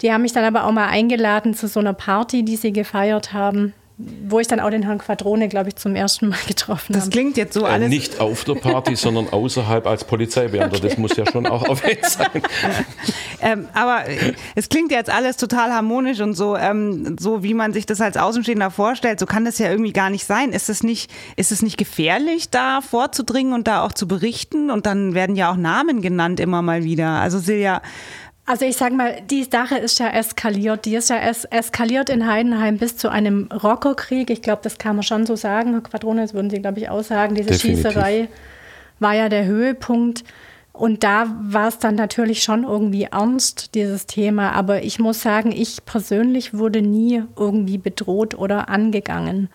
Die 0.00 0.12
haben 0.12 0.22
mich 0.22 0.32
dann 0.32 0.44
aber 0.44 0.64
auch 0.64 0.72
mal 0.72 0.88
eingeladen 0.88 1.54
zu 1.54 1.68
so 1.68 1.80
einer 1.80 1.92
Party, 1.92 2.44
die 2.44 2.56
sie 2.56 2.72
gefeiert 2.72 3.32
haben 3.32 3.74
wo 3.96 4.40
ich 4.40 4.48
dann 4.48 4.58
auch 4.58 4.70
den 4.70 4.82
Herrn 4.82 4.98
Quadrone, 4.98 5.48
glaube 5.48 5.68
ich, 5.68 5.76
zum 5.76 5.94
ersten 5.94 6.28
Mal 6.28 6.38
getroffen 6.48 6.96
habe. 6.96 6.98
Das 6.98 7.10
klingt 7.10 7.36
jetzt 7.36 7.54
so 7.54 7.64
äh, 7.64 7.68
alles. 7.68 7.86
Äh, 7.86 7.90
nicht 7.90 8.20
auf 8.20 8.42
der 8.42 8.54
Party, 8.54 8.96
sondern 8.96 9.28
außerhalb 9.28 9.86
als 9.86 10.02
Polizeibeamter. 10.02 10.78
Okay. 10.78 10.88
Das 10.88 10.98
muss 10.98 11.16
ja 11.16 11.24
schon 11.30 11.46
auch 11.46 11.64
erwähnt 11.68 12.04
sein. 12.04 12.42
ähm, 13.40 13.68
aber 13.72 14.08
äh, 14.08 14.34
es 14.56 14.68
klingt 14.68 14.90
jetzt 14.90 15.10
alles 15.10 15.36
total 15.36 15.72
harmonisch 15.72 16.20
und 16.20 16.34
so, 16.34 16.56
ähm, 16.56 17.16
so 17.20 17.44
wie 17.44 17.54
man 17.54 17.72
sich 17.72 17.86
das 17.86 18.00
als 18.00 18.16
Außenstehender 18.16 18.72
vorstellt. 18.72 19.20
So 19.20 19.26
kann 19.26 19.44
das 19.44 19.58
ja 19.58 19.70
irgendwie 19.70 19.92
gar 19.92 20.10
nicht 20.10 20.24
sein. 20.24 20.50
Ist 20.50 20.68
es 20.68 20.82
nicht, 20.82 21.08
ist 21.36 21.52
es 21.52 21.62
nicht 21.62 21.76
gefährlich, 21.76 22.50
da 22.50 22.80
vorzudringen 22.80 23.52
und 23.52 23.68
da 23.68 23.84
auch 23.84 23.92
zu 23.92 24.08
berichten? 24.08 24.70
Und 24.70 24.86
dann 24.86 25.14
werden 25.14 25.36
ja 25.36 25.52
auch 25.52 25.56
Namen 25.56 26.02
genannt 26.02 26.40
immer 26.40 26.62
mal 26.62 26.82
wieder. 26.82 27.20
Also 27.20 27.38
Silja, 27.38 27.80
also 28.46 28.66
ich 28.66 28.76
sage 28.76 28.94
mal, 28.94 29.22
die 29.30 29.44
Sache 29.44 29.76
ist 29.76 29.98
ja 29.98 30.08
eskaliert. 30.08 30.84
Die 30.84 30.94
ist 30.94 31.08
ja 31.08 31.16
es 31.16 31.44
eskaliert 31.46 32.10
in 32.10 32.26
Heidenheim 32.26 32.76
bis 32.76 32.96
zu 32.96 33.08
einem 33.08 33.48
Rockerkrieg. 33.50 34.28
Ich 34.30 34.42
glaube, 34.42 34.60
das 34.62 34.76
kann 34.76 34.96
man 34.96 35.02
schon 35.02 35.24
so 35.24 35.34
sagen. 35.34 35.72
Herr 35.72 35.80
Quadrone, 35.80 36.22
das 36.22 36.34
würden 36.34 36.50
Sie, 36.50 36.60
glaube 36.60 36.80
ich, 36.80 36.90
auch 36.90 37.02
sagen. 37.02 37.34
Diese 37.34 37.50
Definitiv. 37.50 37.86
Schießerei 37.86 38.28
war 39.00 39.14
ja 39.14 39.28
der 39.30 39.46
Höhepunkt. 39.46 40.24
Und 40.72 41.04
da 41.04 41.26
war 41.40 41.68
es 41.68 41.78
dann 41.78 41.94
natürlich 41.94 42.42
schon 42.42 42.64
irgendwie 42.64 43.04
ernst, 43.04 43.74
dieses 43.74 44.06
Thema. 44.06 44.52
Aber 44.52 44.82
ich 44.82 44.98
muss 44.98 45.22
sagen, 45.22 45.52
ich 45.52 45.86
persönlich 45.86 46.52
wurde 46.52 46.82
nie 46.82 47.22
irgendwie 47.38 47.78
bedroht 47.78 48.34
oder 48.34 48.68
angegangen. 48.68 49.48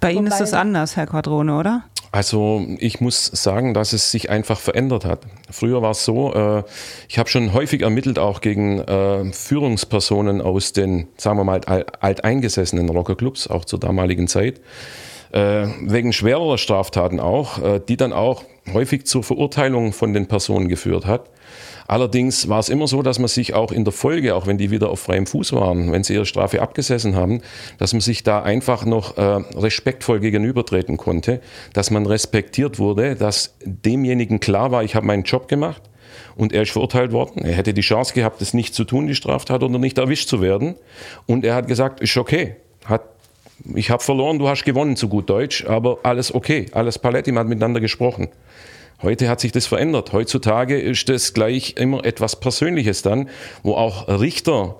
Bei 0.00 0.12
Ihnen 0.12 0.28
ist 0.28 0.40
das 0.40 0.54
anders, 0.54 0.96
Herr 0.96 1.06
Quadrone, 1.06 1.58
oder? 1.58 1.84
Also 2.12 2.66
ich 2.78 3.00
muss 3.00 3.26
sagen, 3.26 3.72
dass 3.72 3.92
es 3.92 4.10
sich 4.10 4.30
einfach 4.30 4.58
verändert 4.58 5.04
hat. 5.04 5.20
Früher 5.48 5.80
war 5.80 5.92
es 5.92 6.04
so, 6.04 6.34
äh, 6.34 6.64
ich 7.08 7.18
habe 7.18 7.28
schon 7.28 7.52
häufig 7.52 7.82
ermittelt, 7.82 8.18
auch 8.18 8.40
gegen 8.40 8.80
äh, 8.80 9.32
Führungspersonen 9.32 10.40
aus 10.40 10.72
den, 10.72 11.06
sagen 11.16 11.38
wir 11.38 11.44
mal, 11.44 11.60
alteingesessenen 11.64 12.88
Rockerclubs, 12.88 13.46
auch 13.46 13.64
zur 13.64 13.78
damaligen 13.78 14.26
Zeit, 14.26 14.60
äh, 15.30 15.68
wegen 15.82 16.12
schwererer 16.12 16.58
Straftaten 16.58 17.20
auch, 17.20 17.62
äh, 17.62 17.80
die 17.88 17.96
dann 17.96 18.12
auch 18.12 18.42
häufig 18.72 19.06
zur 19.06 19.22
Verurteilung 19.22 19.92
von 19.92 20.12
den 20.12 20.26
Personen 20.26 20.68
geführt 20.68 21.06
hat. 21.06 21.30
Allerdings 21.90 22.48
war 22.48 22.60
es 22.60 22.68
immer 22.68 22.86
so, 22.86 23.02
dass 23.02 23.18
man 23.18 23.26
sich 23.26 23.54
auch 23.54 23.72
in 23.72 23.82
der 23.82 23.92
Folge, 23.92 24.36
auch 24.36 24.46
wenn 24.46 24.58
die 24.58 24.70
wieder 24.70 24.90
auf 24.90 25.00
freiem 25.00 25.26
Fuß 25.26 25.54
waren, 25.54 25.90
wenn 25.90 26.04
sie 26.04 26.14
ihre 26.14 26.24
Strafe 26.24 26.62
abgesessen 26.62 27.16
haben, 27.16 27.42
dass 27.78 27.92
man 27.92 28.00
sich 28.00 28.22
da 28.22 28.44
einfach 28.44 28.84
noch 28.84 29.16
äh, 29.16 29.22
respektvoll 29.56 30.20
gegenübertreten 30.20 30.96
konnte, 30.98 31.40
dass 31.72 31.90
man 31.90 32.06
respektiert 32.06 32.78
wurde, 32.78 33.16
dass 33.16 33.56
demjenigen 33.64 34.38
klar 34.38 34.70
war, 34.70 34.84
ich 34.84 34.94
habe 34.94 35.04
meinen 35.04 35.24
Job 35.24 35.48
gemacht 35.48 35.82
und 36.36 36.52
er 36.52 36.62
ist 36.62 36.70
verurteilt 36.70 37.10
worden. 37.10 37.44
Er 37.44 37.54
hätte 37.54 37.74
die 37.74 37.80
Chance 37.80 38.14
gehabt, 38.14 38.40
das 38.40 38.54
nicht 38.54 38.72
zu 38.72 38.84
tun, 38.84 39.08
die 39.08 39.16
Straftat, 39.16 39.64
oder 39.64 39.78
nicht 39.80 39.98
erwischt 39.98 40.28
zu 40.28 40.40
werden. 40.40 40.76
Und 41.26 41.44
er 41.44 41.56
hat 41.56 41.66
gesagt, 41.66 41.98
ist 41.98 42.16
okay, 42.16 42.54
hat 42.84 43.02
ich 43.74 43.90
habe 43.90 44.02
verloren, 44.02 44.38
du 44.38 44.48
hast 44.48 44.64
gewonnen, 44.64 44.96
zu 44.96 45.08
gut 45.08 45.28
Deutsch, 45.28 45.66
aber 45.66 45.98
alles 46.04 46.32
okay, 46.32 46.66
alles 46.72 46.98
Paletti, 46.98 47.32
man 47.32 47.40
hat 47.40 47.48
miteinander 47.48 47.80
gesprochen. 47.80 48.28
Heute 49.02 49.28
hat 49.28 49.40
sich 49.40 49.52
das 49.52 49.66
verändert. 49.66 50.12
Heutzutage 50.12 50.78
ist 50.78 51.08
das 51.08 51.32
gleich 51.32 51.74
immer 51.78 52.04
etwas 52.04 52.36
Persönliches 52.36 53.00
dann, 53.00 53.30
wo 53.62 53.74
auch 53.74 54.08
Richter, 54.08 54.76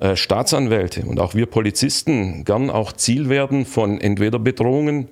äh, 0.00 0.16
Staatsanwälte 0.16 1.02
und 1.02 1.20
auch 1.20 1.34
wir 1.34 1.46
Polizisten 1.46 2.44
gern 2.44 2.70
auch 2.70 2.92
Ziel 2.92 3.28
werden 3.28 3.64
von 3.66 4.00
entweder 4.00 4.38
Bedrohungen 4.38 5.08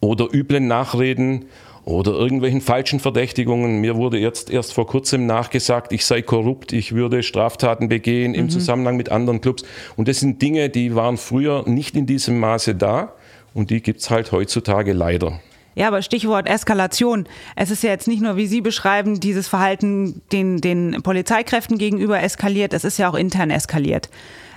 oder 0.00 0.28
üblen 0.32 0.66
Nachreden 0.66 1.46
oder 1.84 2.12
irgendwelchen 2.12 2.60
falschen 2.60 3.00
Verdächtigungen. 3.00 3.80
Mir 3.80 3.96
wurde 3.96 4.18
jetzt 4.18 4.50
erst 4.50 4.72
vor 4.72 4.86
kurzem 4.86 5.26
nachgesagt, 5.26 5.92
ich 5.92 6.04
sei 6.04 6.22
korrupt, 6.22 6.72
ich 6.72 6.92
würde 6.92 7.22
Straftaten 7.22 7.88
begehen 7.88 8.34
im 8.34 8.46
mhm. 8.46 8.50
Zusammenhang 8.50 8.96
mit 8.96 9.10
anderen 9.10 9.40
Clubs. 9.40 9.64
Und 9.96 10.08
das 10.08 10.20
sind 10.20 10.42
Dinge, 10.42 10.68
die 10.68 10.94
waren 10.94 11.16
früher 11.16 11.64
nicht 11.66 11.96
in 11.96 12.06
diesem 12.06 12.38
Maße 12.38 12.74
da 12.74 13.14
und 13.54 13.70
die 13.70 13.80
gibt 13.80 14.00
es 14.00 14.10
halt 14.10 14.32
heutzutage 14.32 14.92
leider. 14.92 15.40
Ja, 15.74 15.88
aber 15.88 16.02
Stichwort 16.02 16.48
Eskalation. 16.48 17.26
Es 17.56 17.70
ist 17.70 17.82
ja 17.82 17.90
jetzt 17.90 18.08
nicht 18.08 18.22
nur, 18.22 18.36
wie 18.36 18.46
Sie 18.46 18.60
beschreiben, 18.60 19.20
dieses 19.20 19.48
Verhalten 19.48 20.22
den, 20.32 20.60
den 20.60 21.02
Polizeikräften 21.02 21.78
gegenüber 21.78 22.22
eskaliert, 22.22 22.72
es 22.74 22.84
ist 22.84 22.98
ja 22.98 23.08
auch 23.08 23.14
intern 23.14 23.50
eskaliert. 23.50 24.10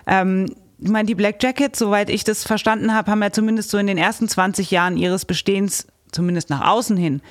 Ähm, 0.07 0.47
ich 0.77 0.89
meine, 0.89 1.05
die 1.05 1.15
Black 1.15 1.41
Jackets, 1.41 1.79
soweit 1.79 2.09
ich 2.09 2.23
das 2.23 2.43
verstanden 2.43 2.93
habe, 2.93 3.09
haben 3.09 3.23
ja 3.23 3.31
zumindest 3.31 3.69
so 3.69 3.77
in 3.77 3.87
den 3.87 3.97
ersten 3.97 4.27
20 4.27 4.71
Jahren 4.71 4.97
ihres 4.97 5.25
Bestehens, 5.25 5.87
zumindest 6.11 6.49
nach 6.49 6.67
außen 6.67 6.97
hin, 6.97 7.21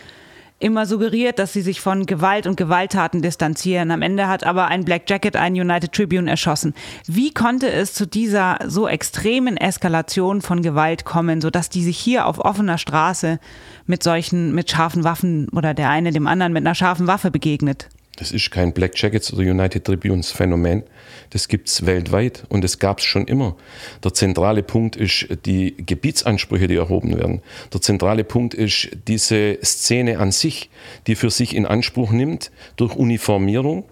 immer 0.65 0.87
suggeriert, 0.87 1.39
dass 1.39 1.53
sie 1.53 1.61
sich 1.61 1.81
von 1.81 2.07
Gewalt 2.07 2.47
und 2.47 2.57
Gewalttaten 2.57 3.21
distanzieren. 3.21 3.91
Am 3.91 4.03
Ende 4.03 4.27
hat 4.27 4.45
aber 4.45 4.67
ein 4.69 4.85
Black 4.85 5.09
Jacket 5.09 5.37
einen 5.37 5.61
United 5.61 5.93
Tribune 5.93 6.29
erschossen. 6.29 6.75
Wie 7.07 7.33
konnte 7.33 7.71
es 7.71 7.93
zu 7.93 8.07
dieser 8.07 8.59
so 8.67 8.89
extremen 8.89 9.59
Eskalation 9.59 10.41
von 10.41 10.63
Gewalt 10.63 11.05
kommen, 11.05 11.43
sodass 11.43 11.69
die 11.69 11.85
sich 11.85 11.99
hier 11.99 12.27
auf 12.27 12.39
offener 12.39 12.79
Straße 12.79 13.39
mit 13.87 14.03
solchen, 14.03 14.55
mit 14.55 14.71
scharfen 14.71 15.05
Waffen 15.05 15.49
oder 15.51 15.75
der 15.75 15.91
eine 15.91 16.13
dem 16.13 16.27
anderen 16.27 16.55
mit 16.55 16.65
einer 16.65 16.75
scharfen 16.75 17.07
Waffe 17.07 17.31
begegnet? 17.31 17.89
Das 18.17 18.31
ist 18.31 18.51
kein 18.51 18.73
Black 18.73 18.93
Jackets 18.97 19.33
oder 19.33 19.43
United 19.43 19.85
Tribunes 19.85 20.31
Phänomen. 20.31 20.85
Das 21.31 21.49
gibt 21.49 21.69
es 21.69 21.85
weltweit 21.85 22.45
und 22.49 22.63
das 22.63 22.79
gab 22.79 22.99
es 22.99 23.05
schon 23.05 23.27
immer. 23.27 23.57
Der 24.05 24.15
zentrale 24.15 24.63
Punkt 24.63 24.95
ist 24.95 25.27
die 25.47 25.75
Gebietsansprüche, 25.77 26.69
die 26.69 26.77
erhoben 26.77 27.17
werden. 27.17 27.43
Der 27.73 27.81
zentrale 27.81 28.23
Punkt 28.23 28.55
ist 28.55 28.91
diese 29.09 29.59
Szene 29.65 30.19
an 30.19 30.31
sich, 30.31 30.71
die 31.07 31.17
für 31.17 31.31
sich 31.31 31.57
in 31.57 31.67
Anspruch 31.67 32.13
nimmt 32.13 32.53
durch 32.77 32.95
Uniformierung, 32.95 33.85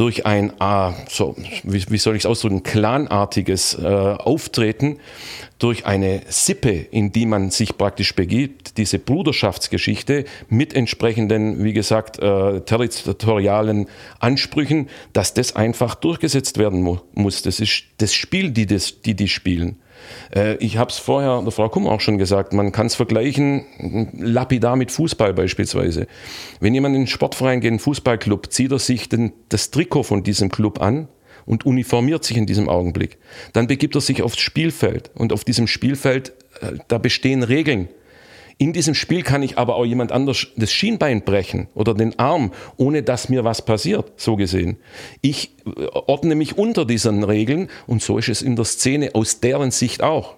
durch 0.00 0.24
ein, 0.24 0.54
ah, 0.60 0.94
so, 1.10 1.36
wie, 1.62 1.84
wie 1.90 1.98
soll 1.98 2.16
ich 2.16 2.22
es 2.22 2.26
ausdrücken, 2.26 2.62
clanartiges 2.62 3.74
äh, 3.74 3.84
Auftreten, 3.84 4.98
durch 5.58 5.84
eine 5.84 6.22
Sippe, 6.26 6.70
in 6.70 7.12
die 7.12 7.26
man 7.26 7.50
sich 7.50 7.76
praktisch 7.76 8.14
begibt, 8.14 8.78
diese 8.78 8.98
Bruderschaftsgeschichte 8.98 10.24
mit 10.48 10.72
entsprechenden, 10.72 11.62
wie 11.62 11.74
gesagt, 11.74 12.18
äh, 12.18 12.62
territorialen 12.62 13.88
Ansprüchen, 14.20 14.88
dass 15.12 15.34
das 15.34 15.54
einfach 15.54 15.96
durchgesetzt 15.96 16.56
werden 16.56 16.80
mu 16.80 16.96
muss. 17.12 17.42
Das 17.42 17.60
ist 17.60 17.82
das 17.98 18.14
Spiel, 18.14 18.52
die 18.52 18.64
das, 18.64 19.02
die, 19.02 19.12
die 19.12 19.28
spielen. 19.28 19.76
Äh, 20.34 20.56
ich 20.56 20.76
habe 20.76 20.90
es 20.90 20.98
vorher 20.98 21.42
der 21.42 21.52
Frau 21.52 21.68
Kummer 21.68 21.92
auch 21.92 22.00
schon 22.00 22.18
gesagt, 22.18 22.52
man 22.52 22.72
kann 22.72 22.86
es 22.86 22.94
vergleichen, 22.94 23.64
lapidar 24.18 24.76
mit 24.76 24.90
Fußball 24.90 25.34
beispielsweise. 25.34 26.06
Wenn 26.60 26.74
jemand 26.74 26.94
in 26.94 27.02
den 27.02 27.06
Sportverein 27.06 27.60
geht, 27.60 27.68
in 27.68 27.74
einen 27.74 27.80
Fußballclub, 27.80 28.52
zieht 28.52 28.72
er 28.72 28.78
sich 28.78 29.08
den, 29.08 29.32
das 29.48 29.70
Trikot 29.70 30.04
von 30.04 30.22
diesem 30.22 30.50
Club 30.50 30.80
an 30.80 31.08
und 31.46 31.66
uniformiert 31.66 32.24
sich 32.24 32.36
in 32.36 32.46
diesem 32.46 32.68
Augenblick. 32.68 33.18
Dann 33.52 33.66
begibt 33.66 33.94
er 33.94 34.00
sich 34.00 34.22
aufs 34.22 34.38
Spielfeld 34.38 35.10
und 35.14 35.32
auf 35.32 35.44
diesem 35.44 35.66
Spielfeld, 35.66 36.32
äh, 36.60 36.78
da 36.88 36.98
bestehen 36.98 37.42
Regeln. 37.42 37.88
In 38.60 38.74
diesem 38.74 38.94
Spiel 38.94 39.22
kann 39.22 39.42
ich 39.42 39.56
aber 39.56 39.76
auch 39.76 39.86
jemand 39.86 40.12
anders 40.12 40.48
das 40.54 40.70
Schienbein 40.70 41.22
brechen 41.22 41.68
oder 41.74 41.94
den 41.94 42.18
Arm, 42.18 42.52
ohne 42.76 43.02
dass 43.02 43.30
mir 43.30 43.42
was 43.42 43.62
passiert, 43.62 44.12
so 44.16 44.36
gesehen. 44.36 44.76
Ich 45.22 45.56
äh, 45.64 45.86
ordne 45.86 46.34
mich 46.34 46.58
unter 46.58 46.84
diesen 46.84 47.24
Regeln 47.24 47.70
und 47.86 48.02
so 48.02 48.18
ist 48.18 48.28
es 48.28 48.42
in 48.42 48.56
der 48.56 48.66
Szene 48.66 49.14
aus 49.14 49.40
deren 49.40 49.70
Sicht 49.70 50.02
auch. 50.02 50.34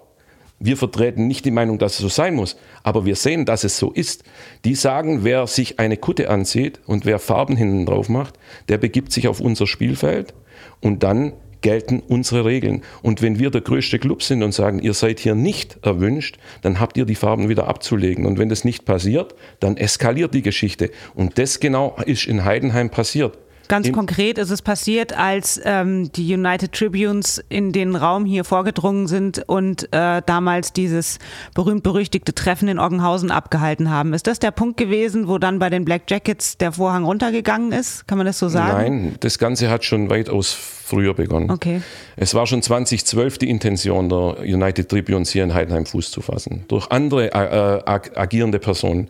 Wir 0.57 0.77
vertreten 0.77 1.27
nicht 1.27 1.43
die 1.43 1.51
Meinung, 1.51 1.79
dass 1.79 1.95
es 1.95 1.99
so 1.99 2.07
sein 2.07 2.35
muss, 2.35 2.55
aber 2.81 3.03
wir 3.03 3.17
sehen, 3.17 3.43
dass 3.43 3.65
es 3.65 3.77
so 3.77 3.91
ist. 3.91 4.23
Die 4.63 4.75
sagen, 4.75 5.25
wer 5.25 5.45
sich 5.45 5.79
eine 5.79 5.97
Kutte 5.97 6.29
anzieht 6.29 6.79
und 6.85 7.03
wer 7.03 7.19
Farben 7.19 7.57
hinten 7.57 7.85
drauf 7.85 8.07
macht, 8.07 8.35
der 8.69 8.77
begibt 8.77 9.11
sich 9.11 9.27
auf 9.27 9.41
unser 9.41 9.67
Spielfeld 9.67 10.33
und 10.79 11.03
dann 11.03 11.33
gelten 11.63 12.03
unsere 12.07 12.45
Regeln. 12.45 12.83
Und 13.01 13.23
wenn 13.23 13.39
wir 13.39 13.49
der 13.49 13.61
größte 13.61 13.97
Club 13.97 14.21
sind 14.21 14.43
und 14.43 14.53
sagen, 14.53 14.77
ihr 14.77 14.93
seid 14.93 15.19
hier 15.19 15.33
nicht 15.33 15.79
erwünscht, 15.81 16.37
dann 16.61 16.79
habt 16.79 16.95
ihr 16.97 17.05
die 17.05 17.15
Farben 17.15 17.49
wieder 17.49 17.67
abzulegen. 17.67 18.27
Und 18.27 18.37
wenn 18.37 18.49
das 18.49 18.63
nicht 18.63 18.85
passiert, 18.85 19.33
dann 19.59 19.77
eskaliert 19.77 20.35
die 20.35 20.43
Geschichte. 20.43 20.91
Und 21.15 21.39
das 21.39 21.59
genau 21.59 21.95
ist 22.05 22.27
in 22.27 22.45
Heidenheim 22.45 22.91
passiert. 22.91 23.37
Ganz 23.67 23.91
konkret 23.91 24.37
ist 24.37 24.49
es 24.49 24.61
passiert, 24.61 25.17
als 25.17 25.59
ähm, 25.63 26.11
die 26.11 26.33
United 26.33 26.73
Tribunes 26.73 27.43
in 27.49 27.71
den 27.71 27.95
Raum 27.95 28.25
hier 28.25 28.43
vorgedrungen 28.43 29.07
sind 29.07 29.43
und 29.47 29.91
äh, 29.93 30.21
damals 30.25 30.73
dieses 30.73 31.19
berühmt-berüchtigte 31.55 32.33
Treffen 32.33 32.67
in 32.67 32.79
Oggenhausen 32.79 33.31
abgehalten 33.31 33.89
haben. 33.89 34.13
Ist 34.13 34.27
das 34.27 34.39
der 34.39 34.51
Punkt 34.51 34.77
gewesen, 34.77 35.27
wo 35.27 35.37
dann 35.37 35.59
bei 35.59 35.69
den 35.69 35.85
Black 35.85 36.03
Jackets 36.09 36.57
der 36.57 36.73
Vorhang 36.73 37.05
runtergegangen 37.05 37.71
ist? 37.71 38.07
Kann 38.07 38.17
man 38.17 38.27
das 38.27 38.39
so 38.39 38.49
sagen? 38.49 38.77
Nein, 38.77 39.15
das 39.21 39.39
Ganze 39.39 39.69
hat 39.69 39.85
schon 39.85 40.09
weitaus 40.09 40.51
früher 40.51 41.13
begonnen. 41.13 41.49
Okay. 41.49 41.81
Es 42.15 42.33
war 42.33 42.45
schon 42.45 42.61
2012 42.61 43.37
die 43.37 43.49
Intention 43.49 44.09
der 44.09 44.39
United 44.41 44.89
Tribunes 44.89 45.31
hier 45.31 45.43
in 45.43 45.53
Heidenheim 45.53 45.85
Fuß 45.85 46.11
zu 46.11 46.21
fassen. 46.21 46.65
Durch 46.67 46.91
andere 46.91 47.31
äh, 47.33 47.81
agierende 48.15 48.59
Personen. 48.59 49.09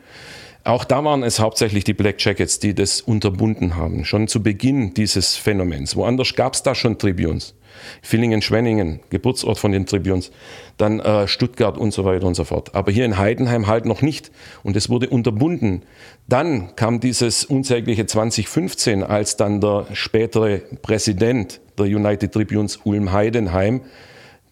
Auch 0.65 0.85
da 0.85 1.03
waren 1.03 1.23
es 1.23 1.39
hauptsächlich 1.39 1.83
die 1.83 1.93
Black 1.93 2.23
Jackets, 2.23 2.57
die 2.57 2.73
das 2.73 3.01
unterbunden 3.01 3.75
haben, 3.75 4.05
schon 4.05 4.29
zu 4.29 4.41
Beginn 4.41 4.93
dieses 4.93 5.35
Phänomens. 5.35 5.97
Woanders 5.97 6.35
gab 6.35 6.53
es 6.53 6.63
da 6.63 6.73
schon 6.73 6.97
Tribunes. 6.97 7.53
Villingen-Schwenningen, 8.01 9.01
Geburtsort 9.09 9.57
von 9.57 9.71
den 9.71 9.85
Tribunes, 9.85 10.31
dann 10.77 10.99
äh, 10.99 11.27
Stuttgart 11.27 11.77
und 11.77 11.91
so 11.91 12.05
weiter 12.05 12.27
und 12.27 12.35
so 12.35 12.43
fort. 12.43 12.75
Aber 12.75 12.91
hier 12.91 13.03
in 13.03 13.17
Heidenheim 13.17 13.67
halt 13.67 13.85
noch 13.85 14.01
nicht. 14.01 14.31
Und 14.63 14.77
es 14.77 14.89
wurde 14.89 15.09
unterbunden. 15.09 15.81
Dann 16.29 16.75
kam 16.75 16.99
dieses 16.99 17.43
unsägliche 17.43 18.05
2015, 18.05 19.03
als 19.03 19.35
dann 19.35 19.59
der 19.59 19.87
spätere 19.93 20.59
Präsident 20.81 21.59
der 21.77 21.85
United 21.85 22.31
Tribunes, 22.31 22.79
Ulm 22.83 23.11
Heidenheim, 23.11 23.81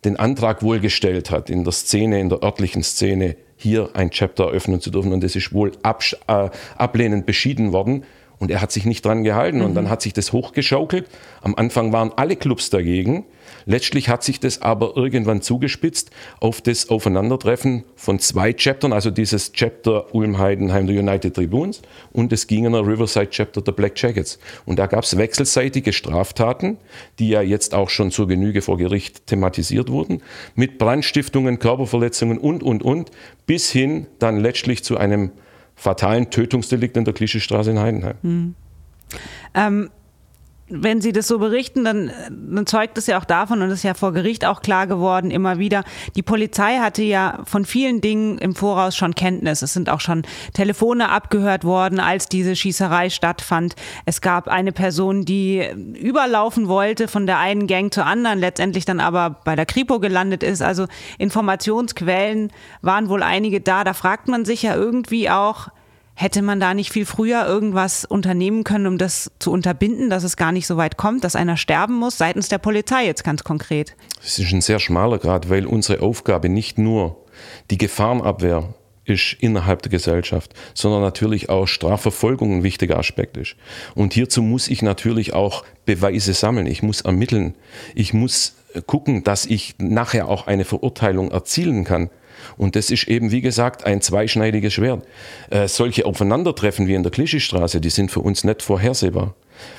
den 0.04 0.18
Antrag 0.18 0.64
wohl 0.64 0.80
gestellt 0.80 1.32
hat 1.32 1.50
in 1.50 1.64
der 1.64 1.74
Szene, 1.74 2.20
in 2.20 2.30
der 2.30 2.44
örtlichen 2.44 2.84
Szene, 2.84 3.36
hier 3.62 3.90
ein 3.94 4.12
Chapter 4.12 4.46
eröffnen 4.46 4.82
zu 4.82 4.92
dürfen. 4.92 5.14
Und 5.14 5.24
das 5.24 5.36
ist 5.36 5.54
wohl 5.54 5.72
äh, 5.84 6.50
ablehnend 6.78 7.26
beschieden 7.26 7.72
worden. 7.72 8.04
Und 8.40 8.50
er 8.50 8.60
hat 8.60 8.72
sich 8.72 8.86
nicht 8.86 9.06
dran 9.06 9.24
gehalten. 9.24 9.60
Mhm. 9.60 9.66
Und 9.66 9.76
dann 9.76 9.90
hat 9.90 10.02
sich 10.02 10.14
das 10.14 10.34
hochgeschaukelt. 10.34 11.08
Am 11.42 11.56
Anfang 11.56 11.94
waren 11.94 12.12
alle 12.16 12.36
Clubs 12.36 12.70
dagegen. 12.70 13.26
Letztlich 13.66 14.10
hat 14.10 14.24
sich 14.24 14.40
das 14.40 14.62
aber 14.62 14.96
irgendwann 14.96 15.42
zugespitzt 15.42 16.12
auf 16.40 16.62
das 16.62 16.90
Aufeinandertreffen 16.90 17.84
von 17.96 18.20
zwei 18.20 18.54
Chaptern, 18.54 18.94
also 18.94 19.12
dieses 19.12 19.54
Chapter 19.54 20.14
Ulm-Heidenheim 20.14 20.88
der 20.88 21.00
United 21.00 21.36
Tribunes 21.36 21.82
und 22.12 22.32
das 22.32 22.48
Gingener 22.48 22.86
Riverside 22.86 23.30
Chapter 23.30 23.62
der 23.62 23.72
Black 23.72 23.94
Jackets. 24.02 24.40
Und 24.66 24.80
da 24.80 24.88
gab 24.88 25.04
es 25.04 25.18
wechselseitige 25.18 25.94
Straftaten, 25.94 26.78
die 27.20 27.30
ja 27.30 27.42
jetzt 27.42 27.74
auch 27.74 27.90
schon 27.90 28.12
zur 28.12 28.28
Genüge 28.28 28.62
vor 28.62 28.78
Gericht 28.78 29.28
thematisiert 29.28 29.90
wurden, 29.90 30.22
mit 30.56 30.78
Brandstiftungen, 30.78 31.60
Körperverletzungen 31.60 32.38
und, 32.38 32.64
und, 32.64 32.84
und, 32.84 33.12
bis 33.46 33.72
hin 33.72 34.08
dann 34.20 34.40
letztlich 34.40 34.84
zu 34.84 34.98
einem 34.98 35.32
fatalen 35.76 36.30
Tötungsdelikt 36.30 36.96
in 36.96 37.06
der 37.06 37.14
Klischestraße 37.14 37.72
in 37.72 37.80
Heidenheim. 37.80 38.16
Mhm. 38.22 38.56
Ähm, 39.54 39.90
wenn 40.72 41.02
Sie 41.02 41.12
das 41.12 41.28
so 41.28 41.40
berichten, 41.40 41.84
dann, 41.84 42.12
dann 42.30 42.66
zeugt 42.66 42.98
es 42.98 43.08
ja 43.08 43.20
auch 43.20 43.26
davon, 43.26 43.62
und 43.62 43.70
ist 43.70 43.84
ja 43.84 43.94
vor 43.94 44.14
Gericht 44.14 44.46
auch 44.46 44.62
klar 44.62 44.88
geworden, 44.88 45.30
immer 45.32 45.60
wieder, 45.60 45.84
die 46.16 46.24
Polizei 46.24 46.78
hatte 46.78 47.04
ja 47.04 47.40
von 47.46 47.66
vielen 47.66 48.02
Dingen 48.02 48.38
im 48.38 48.56
Voraus 48.56 48.96
schon 48.96 49.14
Kenntnis. 49.14 49.62
Es 49.62 49.74
sind 49.74 49.90
auch 49.90 50.00
schon 50.00 50.24
Telefone 50.54 51.10
abgehört 51.10 51.64
worden, 51.64 52.00
als 52.00 52.28
diese 52.28 52.56
Schießerei 52.56 53.10
stattfand. 53.10 53.76
Es 54.06 54.22
gab 54.22 54.48
eine 54.48 54.72
Person, 54.72 55.26
die 55.26 55.64
überlaufen 55.96 56.68
wollte 56.68 57.08
von 57.08 57.26
der 57.26 57.40
einen 57.40 57.68
Gang 57.68 57.94
zur 57.94 58.06
anderen, 58.06 58.40
letztendlich 58.40 58.86
dann 58.86 59.00
aber 59.00 59.42
bei 59.44 59.56
der 59.56 59.66
Kripo 59.66 60.00
gelandet 60.00 60.44
ist. 60.44 60.62
Also 60.62 60.88
Informationsquellen 61.18 62.52
waren 62.82 63.10
wohl 63.10 63.24
einige 63.24 63.62
da. 63.62 63.84
Da 63.84 63.94
fragt 63.94 64.28
man 64.28 64.46
sich 64.46 64.64
ja 64.64 64.76
irgendwie 64.76 65.30
auch, 65.30 65.70
Hätte 66.22 66.44
man 66.44 66.60
da 66.60 66.76
nicht 66.76 66.92
viel 66.92 67.08
früher 67.08 67.48
irgendwas 67.48 68.06
unternehmen 68.06 68.64
können, 68.64 68.86
um 68.86 69.00
das 69.00 69.32
zu 69.40 69.52
unterbinden, 69.52 70.12
dass 70.12 70.24
es 70.24 70.38
gar 70.38 70.52
nicht 70.52 70.68
so 70.68 70.78
weit 70.78 70.96
kommt, 70.96 71.24
dass 71.24 71.36
einer 71.36 71.58
sterben 71.58 71.96
muss, 71.96 72.20
seitens 72.20 72.48
der 72.48 72.60
Polizei 72.60 73.08
jetzt 73.08 73.24
ganz 73.24 73.44
konkret? 73.44 73.96
Es 74.24 74.38
ist 74.38 74.54
ein 74.54 74.62
sehr 74.62 74.78
schmaler 74.78 75.18
Grad, 75.18 75.50
weil 75.50 75.66
unsere 75.66 76.04
Aufgabe 76.04 76.48
nicht 76.48 76.78
nur 76.78 77.18
die 77.72 77.80
Gefahrenabwehr 77.80 78.76
ist 79.04 79.36
innerhalb 79.40 79.82
der 79.82 79.90
Gesellschaft, 79.90 80.54
sondern 80.76 81.02
natürlich 81.02 81.50
auch 81.50 81.66
Strafverfolgung 81.66 82.58
ein 82.58 82.64
wichtiger 82.64 83.00
Aspekt 83.00 83.36
ist. 83.38 83.56
Und 83.96 84.14
hierzu 84.14 84.44
muss 84.44 84.68
ich 84.68 84.84
natürlich 84.84 85.34
auch 85.34 85.66
Beweise 85.88 86.36
sammeln. 86.36 86.68
Ich 86.68 86.84
muss 86.84 87.02
ermitteln. 87.02 87.56
Ich 87.96 88.14
muss 88.14 88.58
gucken, 88.86 89.24
dass 89.24 89.48
ich 89.48 89.74
nachher 89.80 90.28
auch 90.28 90.46
eine 90.46 90.66
Verurteilung 90.66 91.32
erzielen 91.32 91.84
kann. 91.84 92.12
Und 92.58 92.76
das 92.76 92.90
ist 92.90 93.08
eben, 93.08 93.32
wie 93.32 93.42
gesagt, 93.42 93.86
ein 93.86 94.02
zweischneidiges 94.02 94.74
Schwert. 94.74 95.06
Äh, 95.50 95.68
solche 95.68 96.06
Aufeinandertreffen 96.06 96.88
wie 96.88 96.94
in 96.94 97.04
der 97.04 97.12
Klischestraße, 97.12 97.82
die 97.82 97.90
sind 97.90 98.12
für 98.12 98.22
uns 98.22 98.44
nicht 98.44 98.62
vorhersehbar. 98.62 99.36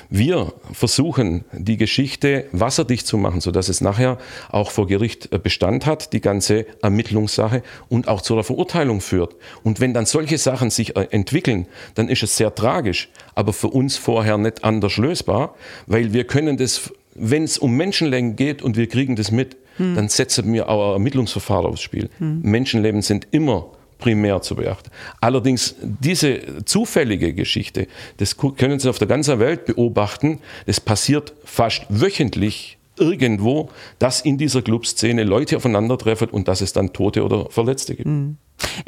Wir 0.09 0.53
versuchen, 0.71 1.43
die 1.51 1.77
Geschichte 1.77 2.45
wasserdicht 2.51 3.07
zu 3.07 3.17
machen, 3.17 3.41
sodass 3.41 3.69
es 3.69 3.81
nachher 3.81 4.17
auch 4.51 4.71
vor 4.71 4.87
Gericht 4.87 5.31
äh, 5.31 5.39
Bestand 5.39 5.85
hat, 5.85 6.13
die 6.13 6.21
ganze 6.21 6.65
Ermittlungssache 6.81 7.63
und 7.89 8.07
auch 8.07 8.21
zu 8.21 8.33
einer 8.33 8.43
Verurteilung 8.43 9.01
führt. 9.01 9.35
Und 9.63 9.79
wenn 9.79 9.93
dann 9.93 10.05
solche 10.05 10.37
Sachen 10.37 10.69
sich 10.69 10.95
äh, 10.95 11.07
entwickeln, 11.11 11.67
dann 11.95 12.09
ist 12.09 12.23
es 12.23 12.37
sehr 12.37 12.53
tragisch, 12.53 13.09
aber 13.35 13.53
für 13.53 13.69
uns 13.69 13.97
vorher 13.97 14.37
nicht 14.37 14.63
anders 14.63 14.97
lösbar, 14.97 15.55
weil 15.87 16.13
wir 16.13 16.25
können 16.25 16.57
das, 16.57 16.91
wenn 17.15 17.43
es 17.43 17.57
um 17.57 17.75
Menschenlängen 17.75 18.35
geht 18.35 18.61
und 18.61 18.77
wir 18.77 18.87
kriegen 18.87 19.15
das 19.15 19.31
mit, 19.31 19.57
hm. 19.77 19.95
dann 19.95 20.09
setzen 20.09 20.51
wir 20.53 20.69
auch 20.69 20.93
Ermittlungsverfahren 20.93 21.65
aufs 21.65 21.81
Spiel. 21.81 22.09
Hm. 22.19 22.41
Menschenleben 22.41 23.01
sind 23.01 23.27
immer 23.31 23.65
primär 24.03 24.41
zu 24.41 24.55
beachten. 24.55 24.89
Allerdings 25.21 25.75
diese 25.81 26.65
zufällige 26.65 27.33
Geschichte, 27.33 27.87
das 28.17 28.35
können 28.37 28.79
Sie 28.79 28.89
auf 28.89 28.99
der 28.99 29.07
ganzen 29.07 29.39
Welt 29.39 29.65
beobachten, 29.65 30.39
das 30.65 30.81
passiert 30.81 31.33
fast 31.45 31.85
wöchentlich 31.87 32.77
irgendwo, 33.03 33.69
dass 33.99 34.21
in 34.21 34.37
dieser 34.37 34.61
Clubszene 34.61 35.23
Leute 35.23 35.57
aufeinandertreffen 35.57 36.29
und 36.29 36.47
dass 36.47 36.61
es 36.61 36.73
dann 36.73 36.93
Tote 36.93 37.23
oder 37.23 37.49
Verletzte 37.49 37.95
gibt. 37.95 38.07
Mhm. 38.07 38.37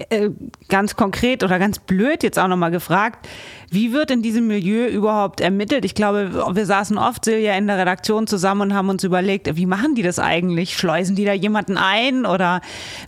Äh, 0.09 0.29
ganz 0.69 0.95
konkret 0.95 1.43
oder 1.43 1.59
ganz 1.59 1.79
blöd 1.79 2.23
jetzt 2.23 2.39
auch 2.39 2.47
nochmal 2.47 2.71
gefragt, 2.71 3.27
wie 3.69 3.91
wird 3.91 4.11
in 4.11 4.21
diesem 4.21 4.47
Milieu 4.47 4.87
überhaupt 4.87 5.41
ermittelt? 5.41 5.85
Ich 5.85 5.95
glaube, 5.95 6.45
wir 6.53 6.65
saßen 6.65 6.97
oft, 6.97 7.25
Silja, 7.25 7.55
in 7.55 7.67
der 7.67 7.77
Redaktion 7.77 8.27
zusammen 8.27 8.61
und 8.61 8.73
haben 8.73 8.89
uns 8.89 9.03
überlegt, 9.03 9.55
wie 9.55 9.65
machen 9.65 9.95
die 9.95 10.03
das 10.03 10.19
eigentlich? 10.19 10.77
Schleusen 10.77 11.15
die 11.15 11.25
da 11.25 11.33
jemanden 11.33 11.77
ein 11.77 12.25
oder 12.25 12.61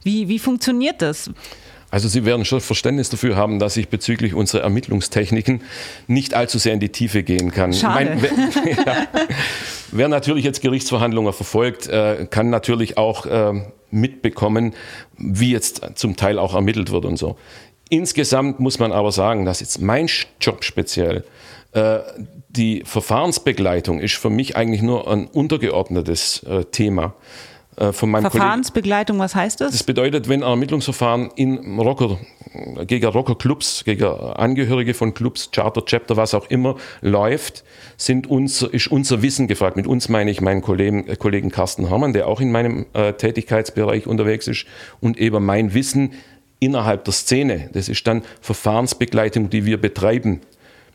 wie, 0.03 0.27
wie 0.27 0.39
funktioniert 0.39 1.01
das? 1.01 1.31
Also 1.89 2.09
Sie 2.09 2.25
werden 2.25 2.43
schon 2.43 2.59
Verständnis 2.59 3.09
dafür 3.09 3.35
haben, 3.37 3.59
dass 3.59 3.77
ich 3.77 3.87
bezüglich 3.87 4.33
unserer 4.33 4.63
Ermittlungstechniken 4.63 5.61
nicht 6.07 6.33
allzu 6.33 6.57
sehr 6.57 6.73
in 6.73 6.79
die 6.79 6.89
Tiefe 6.89 7.23
gehen 7.23 7.51
kann. 7.51 7.73
Schade. 7.73 8.17
Mein, 8.19 8.21
wer, 8.21 8.31
ja, 8.85 9.07
wer, 9.91 10.09
natürlich 10.09 10.43
jetzt 10.43 10.61
Gerichtsverhandlungen 10.61 11.31
verfolgt, 11.31 11.87
äh, 11.87 12.27
kann 12.29 12.49
natürlich 12.49 12.97
auch 12.97 13.25
äh, 13.25 13.53
mitbekommen, 13.89 14.73
wie 15.17 15.51
jetzt 15.51 15.81
zum 15.95 16.17
Teil 16.17 16.39
auch 16.39 16.53
ermittelt 16.55 16.91
wird 16.91 17.05
und 17.05 17.17
so. 17.17 17.37
Insgesamt 17.89 18.59
muss 18.59 18.79
man 18.79 18.91
aber 18.91 19.13
sagen, 19.13 19.45
dass 19.45 19.61
jetzt 19.61 19.81
mein 19.81 20.09
Job 20.41 20.65
speziell 20.65 21.23
äh, 21.71 21.99
die 22.49 22.83
Verfahrensbegleitung 22.85 23.99
ist 23.99 24.15
für 24.15 24.29
mich 24.29 24.57
eigentlich 24.57 24.81
nur 24.81 25.09
ein 25.09 25.27
untergeordnetes 25.27 26.43
äh, 26.43 26.65
Thema. 26.65 27.13
Äh, 27.77 27.93
von 27.93 28.09
meinem 28.09 28.23
Verfahrensbegleitung, 28.23 29.19
was 29.19 29.35
heißt 29.35 29.61
das? 29.61 29.71
Das 29.71 29.83
bedeutet, 29.83 30.27
wenn 30.27 30.41
ein 30.41 30.49
Ermittlungsverfahren 30.49 31.29
in 31.35 31.79
Rocker, 31.79 32.17
gegen 32.87 33.05
Rockerclubs, 33.05 33.83
gegen 33.85 34.05
Angehörige 34.05 34.95
von 34.95 35.13
Clubs, 35.13 35.51
Charter, 35.51 35.85
Chapter, 35.85 36.17
was 36.17 36.33
auch 36.33 36.49
immer 36.49 36.75
läuft, 37.01 37.63
sind 37.95 38.25
unser, 38.25 38.73
ist 38.73 38.87
unser 38.87 39.21
Wissen 39.21 39.47
gefragt. 39.47 39.77
Mit 39.77 39.85
uns 39.85 40.09
meine 40.09 40.31
ich 40.31 40.41
meinen 40.41 40.63
Kollegen, 40.63 41.07
äh, 41.07 41.15
Kollegen 41.17 41.51
Carsten 41.51 41.87
Herrmann, 41.87 42.13
der 42.13 42.27
auch 42.27 42.41
in 42.41 42.51
meinem 42.51 42.87
äh, 42.93 43.13
Tätigkeitsbereich 43.13 44.07
unterwegs 44.07 44.47
ist, 44.47 44.65
und 44.99 45.19
eben 45.19 45.45
mein 45.45 45.75
Wissen 45.75 46.13
innerhalb 46.59 47.05
der 47.05 47.13
Szene. 47.13 47.69
Das 47.73 47.89
ist 47.89 48.07
dann 48.07 48.23
Verfahrensbegleitung, 48.41 49.51
die 49.51 49.65
wir 49.65 49.79
betreiben 49.79 50.41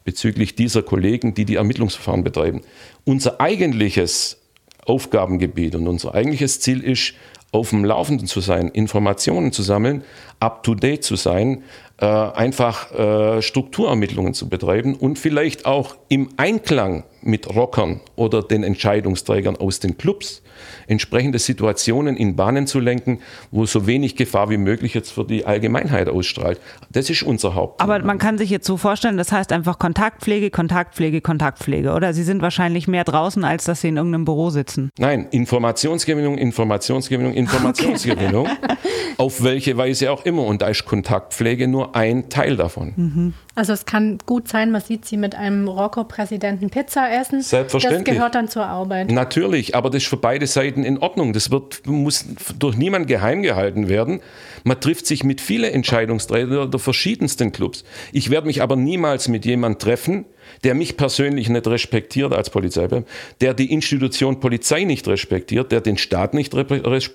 bezüglich 0.05 0.57
dieser 0.57 0.83
Kollegen, 0.83 1.35
die 1.35 1.45
die 1.45 1.55
Ermittlungsverfahren 1.55 2.25
betreiben. 2.25 2.62
Unser 3.05 3.41
eigentliches 3.41 4.42
Aufgabengebiet. 4.85 5.75
Und 5.75 5.87
unser 5.89 6.15
eigentliches 6.15 6.61
Ziel 6.61 6.83
ist, 6.83 7.15
auf 7.53 7.71
dem 7.71 7.85
Laufenden 7.85 8.27
zu 8.27 8.41
sein, 8.41 8.69
Informationen 8.69 9.53
zu 9.53 9.62
sammeln, 9.62 10.05
up-to-date 10.41 11.05
zu 11.05 11.17
sein, 11.17 11.62
äh, 12.03 12.07
einfach 12.07 12.91
äh, 12.91 13.43
Strukturermittlungen 13.43 14.35
zu 14.35 14.49
betreiben 14.49 14.97
und 14.97 15.21
vielleicht 15.21 15.67
auch 15.67 15.95
im 16.09 16.31
Einklang 16.37 17.05
mit 17.23 17.55
Rockern 17.55 18.01
oder 18.17 18.43
den 18.43 18.65
Entscheidungsträgern 18.65 19.57
aus 19.57 19.79
den 19.79 19.97
Clubs 19.97 20.43
entsprechende 20.87 21.39
Situationen 21.39 22.17
in 22.17 22.37
Bahnen 22.37 22.67
zu 22.67 22.81
lenken, 22.81 23.21
wo 23.51 23.67
so 23.67 23.87
wenig 23.87 24.17
Gefahr 24.17 24.51
wie 24.51 24.57
möglich 24.57 24.95
jetzt 24.95 25.13
für 25.13 25.25
die 25.25 25.47
Allgemeinheit 25.47 26.09
ausstrahlt. 26.09 26.61
Das 26.91 27.11
ist 27.11 27.23
unser 27.23 27.55
Haupt. 27.55 27.81
Aber 27.81 27.99
man 28.01 28.19
kann 28.19 28.39
sich 28.39 28.51
jetzt 28.51 28.67
so 28.67 28.77
vorstellen, 28.77 29.17
das 29.17 29.33
heißt 29.33 29.53
einfach 29.53 29.79
Kontaktpflege, 29.79 30.51
Kontaktpflege, 30.51 31.21
Kontaktpflege, 31.21 31.93
oder? 31.93 32.13
Sie 32.13 32.23
sind 32.25 32.43
wahrscheinlich 32.43 32.89
mehr 32.89 33.05
draußen, 33.05 33.45
als 33.45 33.65
dass 33.65 33.81
Sie 33.81 33.89
in 33.89 33.97
irgendeinem 33.97 34.25
Büro 34.25 34.51
sitzen. 34.51 34.91
Nein, 34.99 35.29
Informationsgewinnung, 35.31 36.39
Informationsgewinnung, 36.39 37.33
Informationsgewinnung. 37.35 38.47
Okay. 38.47 38.77
Auf 39.19 39.43
welche 39.43 39.77
Weise 39.77 40.11
auch 40.11 40.25
immer. 40.25 40.45
Und 40.45 40.62
da 40.62 40.69
ist 40.69 40.85
Kontaktpflege 40.85 41.69
nur 41.69 41.91
ein 41.94 42.28
Teil 42.28 42.57
davon. 42.57 42.92
Mhm. 42.96 43.35
Also 43.55 43.72
es 43.72 43.85
kann 43.85 44.18
gut 44.24 44.48
sein, 44.48 44.70
man 44.70 44.81
sieht 44.81 45.05
sie 45.05 45.16
mit 45.16 45.35
einem 45.35 45.68
Rocker-Präsidenten 45.68 46.70
Pizza 46.70 47.11
essen. 47.12 47.42
Selbstverständlich. 47.42 48.05
Das 48.05 48.14
gehört 48.14 48.35
dann 48.35 48.48
zur 48.48 48.64
Arbeit. 48.64 49.11
Natürlich, 49.11 49.76
aber 49.76 49.90
das 49.90 50.02
ist 50.02 50.09
für 50.09 50.16
beide 50.16 50.46
Seiten 50.46 50.85
in 50.85 50.98
Ordnung. 50.98 51.33
Das 51.33 51.50
wird, 51.50 51.87
muss 51.87 52.24
durch 52.59 52.76
niemand 52.76 53.09
geheim 53.09 53.42
gehalten 53.42 53.88
werden. 53.88 54.20
Man 54.64 54.81
trifft 54.81 55.07
sich 55.07 55.22
mit 55.22 55.40
vielen 55.40 55.72
Entscheidungsträgern 55.72 56.70
der 56.70 56.81
verschiedensten 56.81 57.52
Clubs. 57.52 57.85
Ich 58.12 58.31
werde 58.31 58.46
mich 58.46 58.62
aber 58.62 58.76
niemals 58.76 59.28
mit 59.28 59.44
jemandem 59.44 59.78
treffen, 59.78 60.24
der 60.64 60.74
mich 60.74 60.96
persönlich 60.96 61.48
nicht 61.48 61.66
respektiert 61.66 62.33
als 62.33 62.50
Polizeibeamter, 62.50 63.09
der 63.40 63.55
die 63.55 63.72
Institution 63.72 64.40
Polizei 64.40 64.85
nicht 64.85 65.07
respektiert, 65.09 65.72
der 65.72 65.81
den 65.81 65.98
Staat 65.98 66.35
nicht 66.35 66.55
äh, 66.55 66.61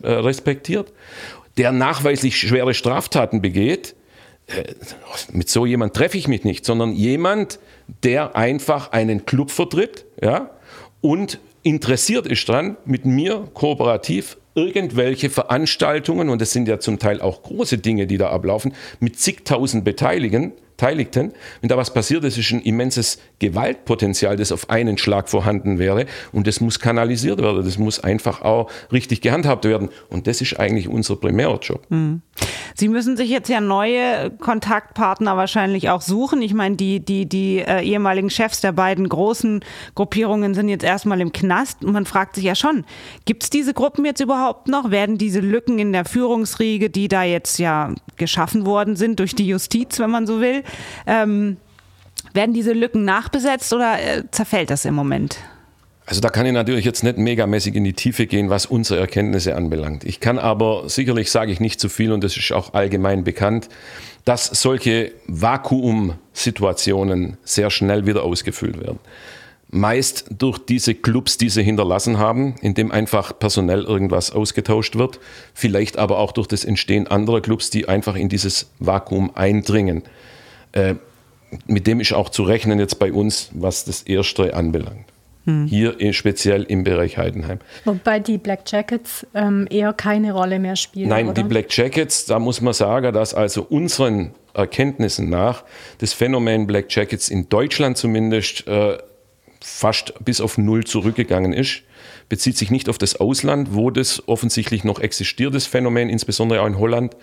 respektiert, 0.09 0.93
der 1.57 1.71
nachweislich 1.71 2.37
schwere 2.37 2.73
Straftaten 2.73 3.41
begeht 3.41 3.95
mit 5.31 5.49
so 5.49 5.65
jemand 5.65 5.93
treffe 5.93 6.17
ich 6.17 6.27
mich 6.27 6.43
nicht, 6.43 6.65
sondern 6.65 6.93
jemand, 6.93 7.59
der 8.03 8.35
einfach 8.35 8.91
einen 8.91 9.25
Club 9.25 9.51
vertritt, 9.51 10.05
ja, 10.21 10.51
und 11.01 11.39
interessiert 11.63 12.27
ist 12.27 12.47
dran, 12.47 12.77
mit 12.85 13.05
mir 13.05 13.49
kooperativ 13.53 14.37
irgendwelche 14.55 15.29
Veranstaltungen, 15.29 16.29
und 16.29 16.41
das 16.41 16.51
sind 16.51 16.67
ja 16.67 16.79
zum 16.79 16.97
Teil 16.97 17.21
auch 17.21 17.43
große 17.43 17.77
Dinge, 17.77 18.07
die 18.07 18.17
da 18.17 18.29
ablaufen, 18.29 18.73
mit 18.99 19.19
zigtausend 19.19 19.83
Beteiligen, 19.83 20.53
Beteiligten. 20.77 21.33
Wenn 21.61 21.69
da 21.69 21.77
was 21.77 21.91
passiert, 21.91 22.23
das 22.23 22.37
ist 22.37 22.51
ein 22.51 22.61
immenses 22.61 23.19
Gewaltpotenzial, 23.39 24.37
das 24.37 24.51
auf 24.51 24.69
einen 24.69 24.99
Schlag 24.99 25.27
vorhanden 25.27 25.79
wäre. 25.79 26.05
Und 26.31 26.45
das 26.45 26.61
muss 26.61 26.79
kanalisiert 26.79 27.41
werden. 27.41 27.65
Das 27.65 27.79
muss 27.79 27.99
einfach 27.99 28.43
auch 28.43 28.69
richtig 28.91 29.21
gehandhabt 29.21 29.65
werden. 29.65 29.89
Und 30.09 30.27
das 30.27 30.39
ist 30.39 30.59
eigentlich 30.59 30.87
unser 30.87 31.15
primärer 31.15 31.59
Job. 31.59 31.83
Mhm. 31.89 32.21
Sie 32.75 32.89
müssen 32.89 33.17
sich 33.17 33.29
jetzt 33.31 33.49
ja 33.49 33.59
neue 33.59 34.29
Kontaktpartner 34.29 35.35
wahrscheinlich 35.35 35.89
auch 35.89 36.01
suchen. 36.01 36.43
Ich 36.43 36.53
meine, 36.53 36.75
die, 36.75 36.99
die, 36.99 37.25
die 37.25 37.57
äh, 37.57 37.81
ehemaligen 37.81 38.29
Chefs 38.29 38.61
der 38.61 38.71
beiden 38.71 39.09
großen 39.09 39.61
Gruppierungen 39.95 40.53
sind 40.53 40.69
jetzt 40.69 40.83
erstmal 40.83 41.19
im 41.21 41.31
Knast. 41.31 41.83
Und 41.83 41.93
man 41.93 42.05
fragt 42.05 42.35
sich 42.35 42.43
ja 42.43 42.53
schon, 42.53 42.85
gibt 43.25 43.41
es 43.41 43.49
diese 43.49 43.73
Gruppen 43.73 44.05
jetzt 44.05 44.19
überhaupt 44.19 44.67
noch? 44.67 44.91
Werden 44.91 45.17
diese 45.17 45.39
Lücken 45.39 45.79
in 45.79 45.91
der 45.91 46.05
Führungsriege, 46.05 46.91
die 46.91 47.07
da 47.07 47.23
jetzt 47.23 47.57
ja 47.57 47.95
geschaffen 48.15 48.67
worden 48.67 48.95
sind 48.95 49.19
durch 49.19 49.33
die 49.33 49.47
Justiz, 49.47 49.97
wenn 49.97 50.11
man 50.11 50.27
so 50.27 50.39
will, 50.39 50.63
ähm, 51.05 51.57
werden 52.33 52.53
diese 52.53 52.73
Lücken 52.73 53.05
nachbesetzt 53.05 53.71
oder 53.73 53.99
äh, 53.99 54.23
zerfällt 54.31 54.69
das 54.69 54.85
im 54.85 54.95
Moment? 54.95 55.37
Also 56.07 56.19
da 56.21 56.29
kann 56.29 56.45
ich 56.45 56.53
natürlich 56.53 56.85
jetzt 56.85 57.03
nicht 57.03 57.17
megamäßig 57.17 57.75
in 57.75 57.83
die 57.83 57.91
Tiefe 57.91 58.27
gehen, 58.27 58.49
was 58.49 58.65
unsere 58.65 59.01
Erkenntnisse 59.01 59.57
anbelangt. 59.57 60.05
Ich 60.05 60.21
kann 60.21 60.39
aber, 60.39 60.87
sicherlich 60.87 61.29
sage 61.29 61.51
ich 61.51 61.59
nicht 61.59 61.81
zu 61.81 61.89
viel 61.89 62.13
und 62.13 62.23
das 62.23 62.37
ist 62.37 62.53
auch 62.53 62.73
allgemein 62.73 63.25
bekannt, 63.25 63.67
dass 64.23 64.45
solche 64.45 65.11
Vakuumsituationen 65.27 67.35
sehr 67.43 67.69
schnell 67.69 68.05
wieder 68.05 68.23
ausgefüllt 68.23 68.79
werden. 68.79 68.99
Meist 69.69 70.27
durch 70.29 70.59
diese 70.59 70.95
Clubs, 70.95 71.37
die 71.37 71.49
sie 71.49 71.61
hinterlassen 71.61 72.19
haben, 72.19 72.55
indem 72.61 72.89
einfach 72.89 73.37
personell 73.37 73.83
irgendwas 73.83 74.31
ausgetauscht 74.31 74.95
wird. 74.95 75.19
Vielleicht 75.53 75.97
aber 75.97 76.19
auch 76.19 76.31
durch 76.31 76.47
das 76.47 76.63
Entstehen 76.63 77.07
anderer 77.07 77.41
Clubs, 77.41 77.69
die 77.69 77.89
einfach 77.89 78.15
in 78.15 78.29
dieses 78.29 78.71
Vakuum 78.79 79.35
eindringen. 79.35 80.03
Äh, 80.71 80.95
mit 81.65 81.87
dem 81.87 81.99
ist 81.99 82.13
auch 82.13 82.29
zu 82.29 82.43
rechnen 82.43 82.79
jetzt 82.79 82.99
bei 82.99 83.11
uns, 83.11 83.49
was 83.53 83.85
das 83.85 84.01
Erste 84.03 84.53
anbelangt. 84.53 85.05
Hm. 85.45 85.65
Hier 85.65 85.95
speziell 86.11 86.63
im 86.63 86.83
Bereich 86.83 87.17
Heidenheim. 87.17 87.59
Wobei 87.85 88.19
die 88.19 88.37
Black 88.37 88.61
Jackets 88.65 89.25
ähm, 89.33 89.65
eher 89.69 89.93
keine 89.93 90.33
Rolle 90.33 90.59
mehr 90.59 90.75
spielen. 90.75 91.07
Nein, 91.07 91.29
oder? 91.29 91.41
die 91.41 91.47
Black 91.47 91.67
Jackets, 91.69 92.25
da 92.25 92.37
muss 92.37 92.59
man 92.59 92.73
sagen, 92.73 93.13
dass 93.13 93.33
also 93.33 93.65
unseren 93.69 94.33
Erkenntnissen 94.53 95.29
nach 95.29 95.63
das 95.99 96.11
Phänomen 96.11 96.67
Black 96.67 96.87
Jackets 96.89 97.29
in 97.29 97.47
Deutschland 97.47 97.95
zumindest 97.95 98.67
äh, 98.67 98.97
fast 99.61 100.13
bis 100.25 100.41
auf 100.41 100.57
Null 100.57 100.83
zurückgegangen 100.83 101.53
ist 101.53 101.83
bezieht 102.29 102.57
sich 102.57 102.71
nicht 102.71 102.89
auf 102.89 102.97
das 102.97 103.19
Ausland, 103.19 103.69
wo 103.73 103.89
das 103.89 104.27
offensichtlich 104.27 104.83
noch 104.83 104.99
existiert, 104.99 105.55
das 105.55 105.65
Phänomen, 105.65 106.09
insbesondere 106.09 106.61
auch 106.61 106.67
in 106.67 106.77
Holland. 106.77 107.15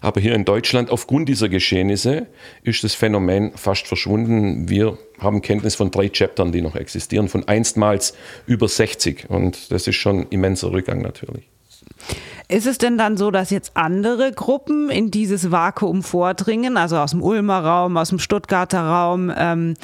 Aber 0.00 0.20
hier 0.20 0.34
in 0.34 0.44
Deutschland, 0.44 0.90
aufgrund 0.90 1.28
dieser 1.28 1.48
Geschehnisse, 1.48 2.26
ist 2.62 2.84
das 2.84 2.94
Phänomen 2.94 3.52
fast 3.56 3.86
verschwunden. 3.86 4.68
Wir 4.68 4.98
haben 5.18 5.42
Kenntnis 5.42 5.74
von 5.74 5.90
drei 5.90 6.08
Chaptern, 6.08 6.52
die 6.52 6.62
noch 6.62 6.76
existieren, 6.76 7.28
von 7.28 7.46
einstmals 7.48 8.14
über 8.46 8.68
60. 8.68 9.30
Und 9.30 9.70
das 9.72 9.86
ist 9.86 9.96
schon 9.96 10.20
ein 10.20 10.26
immenser 10.30 10.72
Rückgang 10.72 11.02
natürlich. 11.02 11.44
Ist 12.48 12.66
es 12.66 12.78
denn 12.78 12.98
dann 12.98 13.16
so, 13.16 13.30
dass 13.30 13.50
jetzt 13.50 13.72
andere 13.74 14.32
Gruppen 14.32 14.90
in 14.90 15.10
dieses 15.10 15.50
Vakuum 15.50 16.02
vordringen, 16.02 16.76
also 16.76 16.98
aus 16.98 17.12
dem 17.12 17.22
Ulmer 17.22 17.64
Raum, 17.64 17.96
aus 17.96 18.10
dem 18.10 18.18
Stuttgarter 18.18 18.82
Raum? 18.82 19.32
Ähm, 19.34 19.74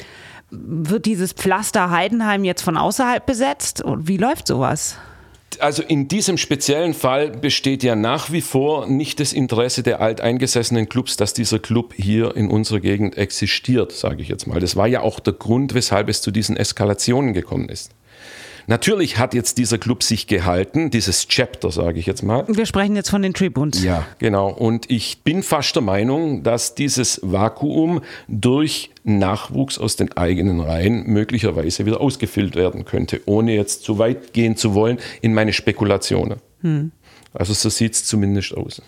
wird 0.51 1.07
dieses 1.07 1.33
Pflaster 1.33 1.91
Heidenheim 1.91 2.45
jetzt 2.45 2.63
von 2.63 2.77
außerhalb 2.77 3.25
besetzt? 3.25 3.83
Wie 3.99 4.17
läuft 4.17 4.47
sowas? 4.47 4.97
Also 5.61 5.83
in 5.83 6.09
diesem 6.09 6.37
speziellen 6.37 6.95
Fall 6.95 7.31
besteht 7.31 7.83
ja 7.83 7.97
nach 7.97 8.31
wie 8.31 8.43
vor 8.43 8.87
nicht 8.87 9.19
das 9.19 9.33
Interesse 9.33 9.83
der 9.83 10.01
alteingesessenen 10.01 10.89
Clubs, 10.89 11.17
dass 11.17 11.33
dieser 11.33 11.59
Club 11.59 11.95
hier 11.95 12.37
in 12.37 12.51
unserer 12.51 12.81
Gegend 12.81 13.17
existiert, 13.17 13.93
sage 13.93 14.23
ich 14.23 14.29
jetzt 14.29 14.47
mal. 14.47 14.61
Das 14.61 14.77
war 14.77 14.87
ja 14.87 15.01
auch 15.01 15.21
der 15.21 15.33
Grund, 15.33 15.75
weshalb 15.75 16.09
es 16.09 16.23
zu 16.23 16.31
diesen 16.31 16.57
Eskalationen 16.57 17.33
gekommen 17.33 17.69
ist. 17.69 17.93
Natürlich 18.69 19.17
hat 19.17 19.33
jetzt 19.33 19.57
dieser 19.57 19.79
Club 19.79 20.03
sich 20.03 20.27
gehalten, 20.27 20.91
dieses 20.91 21.27
Chapter, 21.27 21.71
sage 21.71 21.99
ich 21.99 22.05
jetzt 22.05 22.23
mal. 22.23 22.45
Wir 22.49 22.67
sprechen 22.67 22.97
jetzt 22.97 23.09
von 23.09 23.23
den 23.23 23.33
Tribunes. 23.33 23.83
Ja, 23.83 24.07
genau. 24.19 24.51
Und 24.51 24.91
ich 24.91 25.23
bin 25.23 25.43
fast 25.43 25.75
der 25.75 25.83
Meinung, 25.83 26.43
dass 26.43 26.75
dieses 26.75 27.19
Vakuum 27.23 28.03
durch 28.29 28.91
Nachwuchs 29.05 29.79
aus 29.79 29.97
den 29.97 30.13
eigenen 30.19 30.61
Reihen 30.61 31.05
möglicherweise 31.07 31.87
wieder 31.87 32.03
ausgefüllt 32.03 32.57
werden 32.57 32.85
könnte, 32.85 33.23
ohne 33.25 33.55
jetzt 33.55 33.85
zu 33.85 33.97
weit 33.97 34.35
gehen 34.35 34.55
zu 34.55 34.75
wollen 34.75 34.99
in 35.23 35.33
meine 35.33 35.55
Spekulationen. 35.55 36.37
Hm. 36.61 36.93
Also 37.33 37.55
so 37.55 37.71
sieht 37.71 37.95
es 37.95 38.05
zumindest 38.05 38.55
aus. 38.55 38.83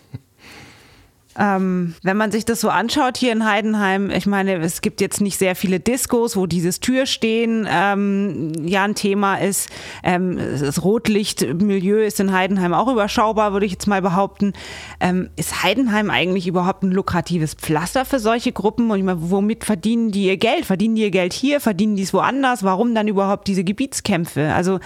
Ähm, 1.40 1.94
wenn 2.02 2.18
man 2.18 2.30
sich 2.30 2.44
das 2.44 2.60
so 2.60 2.68
anschaut 2.68 3.16
hier 3.16 3.32
in 3.32 3.46
Heidenheim, 3.46 4.10
ich 4.10 4.26
meine, 4.26 4.58
es 4.58 4.82
gibt 4.82 5.00
jetzt 5.00 5.22
nicht 5.22 5.38
sehr 5.38 5.56
viele 5.56 5.80
Diskos, 5.80 6.36
wo 6.36 6.44
dieses 6.44 6.80
Türstehen 6.80 7.66
ähm, 7.70 8.52
ja 8.62 8.84
ein 8.84 8.94
Thema 8.94 9.36
ist. 9.36 9.70
Ähm, 10.04 10.36
das 10.36 10.84
Rotlichtmilieu 10.84 12.04
ist 12.04 12.20
in 12.20 12.32
Heidenheim 12.32 12.74
auch 12.74 12.88
überschaubar, 12.88 13.54
würde 13.54 13.64
ich 13.64 13.72
jetzt 13.72 13.86
mal 13.86 14.02
behaupten. 14.02 14.52
Ähm, 15.00 15.30
ist 15.36 15.62
Heidenheim 15.62 16.10
eigentlich 16.10 16.46
überhaupt 16.46 16.82
ein 16.82 16.92
lukratives 16.92 17.54
Pflaster 17.54 18.04
für 18.04 18.18
solche 18.18 18.52
Gruppen? 18.52 18.90
Und 18.90 18.98
ich 18.98 19.04
meine, 19.04 19.30
womit 19.30 19.64
verdienen 19.64 20.10
die 20.10 20.26
ihr 20.26 20.36
Geld? 20.36 20.66
Verdienen 20.66 20.94
die 20.94 21.02
ihr 21.02 21.10
Geld 21.10 21.32
hier? 21.32 21.60
Verdienen 21.60 21.96
die 21.96 22.02
es 22.02 22.12
woanders? 22.12 22.64
Warum 22.64 22.94
dann 22.94 23.08
überhaupt 23.08 23.48
diese 23.48 23.64
Gebietskämpfe? 23.64 24.52
Also 24.52 24.78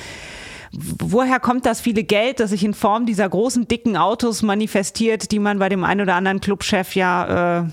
woher 0.77 1.41
kommt 1.41 1.67
das 1.67 1.81
viele 1.81 2.05
Geld, 2.05 2.41
das 2.41 2.51
sich 2.51 2.65
in 2.65 2.75
Form 2.75 3.07
dieser 3.07 3.29
großen, 3.29 3.69
dicken 3.69 3.97
Autos 3.97 4.43
manifestiert, 4.43 5.31
die 5.31 5.39
man 5.39 5.59
bei 5.59 5.69
dem 5.69 5.85
einen 5.85 6.03
oder 6.03 6.15
anderen 6.15 6.41
Clubchef 6.41 6.95
ja 6.95 7.63
äh, 7.63 7.65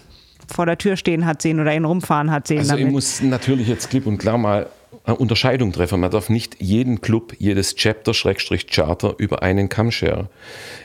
vor 0.48 0.66
der 0.66 0.78
Tür 0.78 0.98
stehen 0.98 1.26
hat 1.26 1.42
sehen 1.42 1.60
oder 1.60 1.74
ihn 1.74 1.86
rumfahren 1.86 2.32
hat 2.32 2.48
sehen? 2.48 2.60
Also 2.60 2.72
damit? 2.72 2.88
ich 2.88 2.92
muss 2.92 3.22
natürlich 3.22 3.68
jetzt 3.68 3.90
klipp 3.90 4.06
und 4.06 4.18
klar 4.18 4.38
mal 4.38 4.68
eine 5.04 5.16
Unterscheidung 5.16 5.72
treffen. 5.72 6.00
Man 6.00 6.12
darf 6.12 6.30
nicht 6.30 6.58
jeden 6.60 7.02
Club, 7.02 7.34
jedes 7.40 7.76
Chapter-Charter 7.76 9.16
über 9.18 9.42
einen 9.42 9.70
Kamm 9.70 9.92
scheren. 9.92 10.28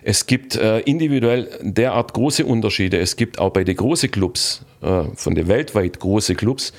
Es 0.02 0.26
gibt 0.26 0.56
äh, 0.56 0.80
individuell 0.80 1.48
derart 1.62 2.14
große 2.14 2.44
Unterschiede. 2.46 2.98
Es 2.98 3.16
gibt 3.16 3.38
auch 3.38 3.50
bei 3.50 3.64
den 3.64 3.76
großen 3.76 4.10
Clubs, 4.10 4.62
äh, 4.80 5.04
von 5.14 5.34
den 5.34 5.48
weltweit 5.48 6.00
großen 6.00 6.36
Clubs, 6.36 6.72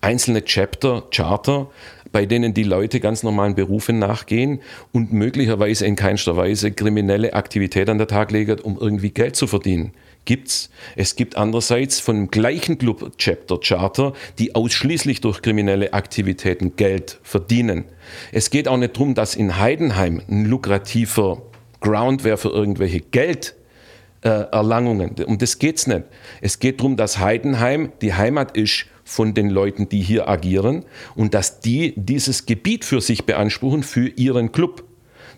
einzelne 0.00 0.44
Chapter, 0.44 1.04
Charter, 1.10 1.68
bei 2.14 2.26
denen 2.26 2.54
die 2.54 2.62
Leute 2.62 3.00
ganz 3.00 3.24
normalen 3.24 3.56
Berufen 3.56 3.98
nachgehen 3.98 4.60
und 4.92 5.12
möglicherweise 5.12 5.84
in 5.84 5.96
keinster 5.96 6.36
Weise 6.36 6.70
kriminelle 6.70 7.32
Aktivität 7.32 7.88
an 7.88 7.98
der 7.98 8.06
Tag 8.06 8.30
legen, 8.30 8.60
um 8.60 8.78
irgendwie 8.80 9.10
Geld 9.10 9.34
zu 9.34 9.48
verdienen. 9.48 9.90
Gibt's. 10.24 10.70
Es 10.94 11.16
gibt 11.16 11.36
andererseits 11.36 11.98
von 11.98 12.14
dem 12.14 12.30
gleichen 12.30 12.78
Club 12.78 13.18
Chapter 13.18 13.58
Charter, 13.58 14.12
die 14.38 14.54
ausschließlich 14.54 15.22
durch 15.22 15.42
kriminelle 15.42 15.92
Aktivitäten 15.92 16.76
Geld 16.76 17.18
verdienen. 17.24 17.84
Es 18.30 18.50
geht 18.50 18.68
auch 18.68 18.76
nicht 18.76 18.94
darum, 18.94 19.16
dass 19.16 19.34
in 19.34 19.58
Heidenheim 19.58 20.22
ein 20.30 20.44
lukrativer 20.44 21.42
Ground 21.80 22.22
wäre 22.22 22.36
für 22.36 22.50
irgendwelche 22.50 23.00
Geld. 23.00 23.56
Erlangungen. 24.22 25.16
Um 25.26 25.36
das 25.36 25.58
geht's 25.58 25.86
nicht. 25.86 26.04
Es 26.40 26.58
geht 26.58 26.80
darum, 26.80 26.96
dass 26.96 27.18
Heidenheim 27.18 27.92
die 28.00 28.14
Heimat 28.14 28.56
ist 28.56 28.86
von 29.04 29.34
den 29.34 29.50
Leuten, 29.50 29.88
die 29.88 30.00
hier 30.00 30.28
agieren 30.28 30.84
und 31.14 31.34
dass 31.34 31.60
die 31.60 31.94
dieses 31.96 32.46
Gebiet 32.46 32.84
für 32.84 33.00
sich 33.00 33.24
beanspruchen, 33.26 33.82
für 33.82 34.08
ihren 34.08 34.52
Club. 34.52 34.84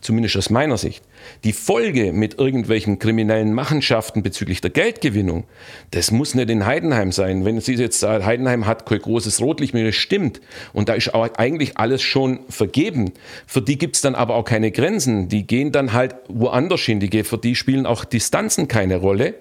Zumindest 0.01 0.37
aus 0.37 0.51
meiner 0.51 0.77
Sicht. 0.77 1.03
Die 1.45 1.53
Folge 1.53 2.13
mit 2.13 2.39
irgendwelchen 2.39 2.99
kriminellen 2.99 3.53
Machenschaften 3.53 4.23
bezüglich 4.23 4.61
der 4.61 4.71
Geldgewinnung, 4.71 5.45
das 5.91 6.11
muss 6.11 6.35
nicht 6.35 6.51
in 6.51 6.67
Heidenheim 6.67 7.13
sein. 7.13 7.45
Wenn 7.45 7.61
Sie 7.61 7.75
jetzt 7.75 7.99
sagen, 7.99 8.25
Heidenheim 8.25 8.67
hat 8.67 8.87
kein 8.87 8.99
großes 8.99 9.41
Rotlicht 9.41 9.75
mehr, 9.75 9.85
das 9.85 9.97
stimmt. 9.97 10.41
Und 10.73 10.89
da 10.89 10.95
ist 10.95 11.15
auch 11.15 11.27
eigentlich 11.37 11.79
alles 11.79 12.03
schon 12.03 12.41
vergeben. 12.49 13.13
Für 13.47 13.63
die 13.63 13.79
gibt 13.79 13.97
es 13.97 14.03
dann 14.03 14.15
aber 14.15 14.35
auch 14.35 14.45
keine 14.45 14.71
Grenzen. 14.71 15.29
Die 15.29 15.47
gehen 15.47 15.73
dann 15.73 15.93
halt 15.93 16.15
woanders 16.29 16.83
hin. 16.83 17.01
Die, 17.01 17.25
für 17.25 17.39
die 17.39 17.55
spielen 17.55 17.87
auch 17.87 18.05
Distanzen 18.05 18.69
keine 18.69 18.97
Rolle. 18.97 19.35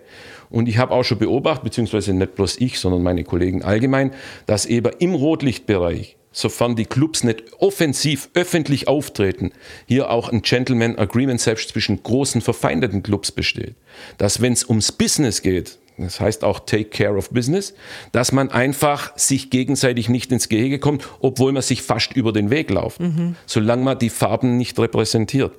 Und 0.50 0.68
ich 0.68 0.78
habe 0.78 0.94
auch 0.94 1.04
schon 1.04 1.20
beobachtet, 1.20 1.64
beziehungsweise 1.64 2.14
nicht 2.14 2.36
bloß 2.36 2.58
ich, 2.60 2.80
sondern 2.80 3.04
meine 3.04 3.24
Kollegen 3.24 3.64
allgemein, 3.64 4.12
dass 4.46 4.66
eben 4.66 4.92
im 5.00 5.14
Rotlichtbereich, 5.16 6.18
sofern 6.32 6.76
die 6.76 6.86
Clubs 6.86 7.24
nicht 7.24 7.44
offensiv 7.60 8.30
öffentlich 8.34 8.88
auftreten, 8.88 9.52
hier 9.88 10.10
auch 10.10 10.30
ein 10.30 10.42
Gentleman 10.42 10.98
Agreement 10.98 11.40
selbst 11.40 11.70
zwischen 11.70 12.04
großen 12.04 12.42
verfeindeten 12.42 13.04
Clubs 13.04 13.32
besteht. 13.32 13.76
Dass 14.18 14.42
wenn 14.42 14.54
es 14.54 14.68
ums 14.68 14.92
Business 14.92 15.42
geht, 15.42 15.78
das 15.98 16.20
heißt 16.20 16.44
auch 16.44 16.60
Take 16.60 16.90
Care 16.90 17.16
of 17.16 17.30
Business, 17.30 17.74
dass 18.12 18.32
man 18.32 18.52
einfach 18.52 19.18
sich 19.18 19.50
gegenseitig 19.50 20.10
nicht 20.10 20.32
ins 20.32 20.50
Gehege 20.50 20.80
kommt, 20.80 21.08
obwohl 21.22 21.54
man 21.54 21.62
sich 21.62 21.82
fast 21.82 22.14
über 22.14 22.34
den 22.34 22.50
Weg 22.50 22.70
läuft, 22.70 23.00
mhm. 23.00 23.36
solange 23.46 23.84
man 23.84 24.00
die 24.00 24.10
Farben 24.10 24.58
nicht 24.58 24.78
repräsentiert. 24.78 25.54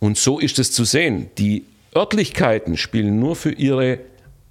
Und 0.00 0.18
so 0.18 0.38
ist 0.38 0.58
es 0.58 0.72
zu 0.72 0.84
sehen. 0.84 1.30
Die 1.38 1.64
Örtlichkeiten 1.94 2.76
spielen 2.76 3.20
nur 3.20 3.36
für 3.36 3.52
ihre 3.52 4.00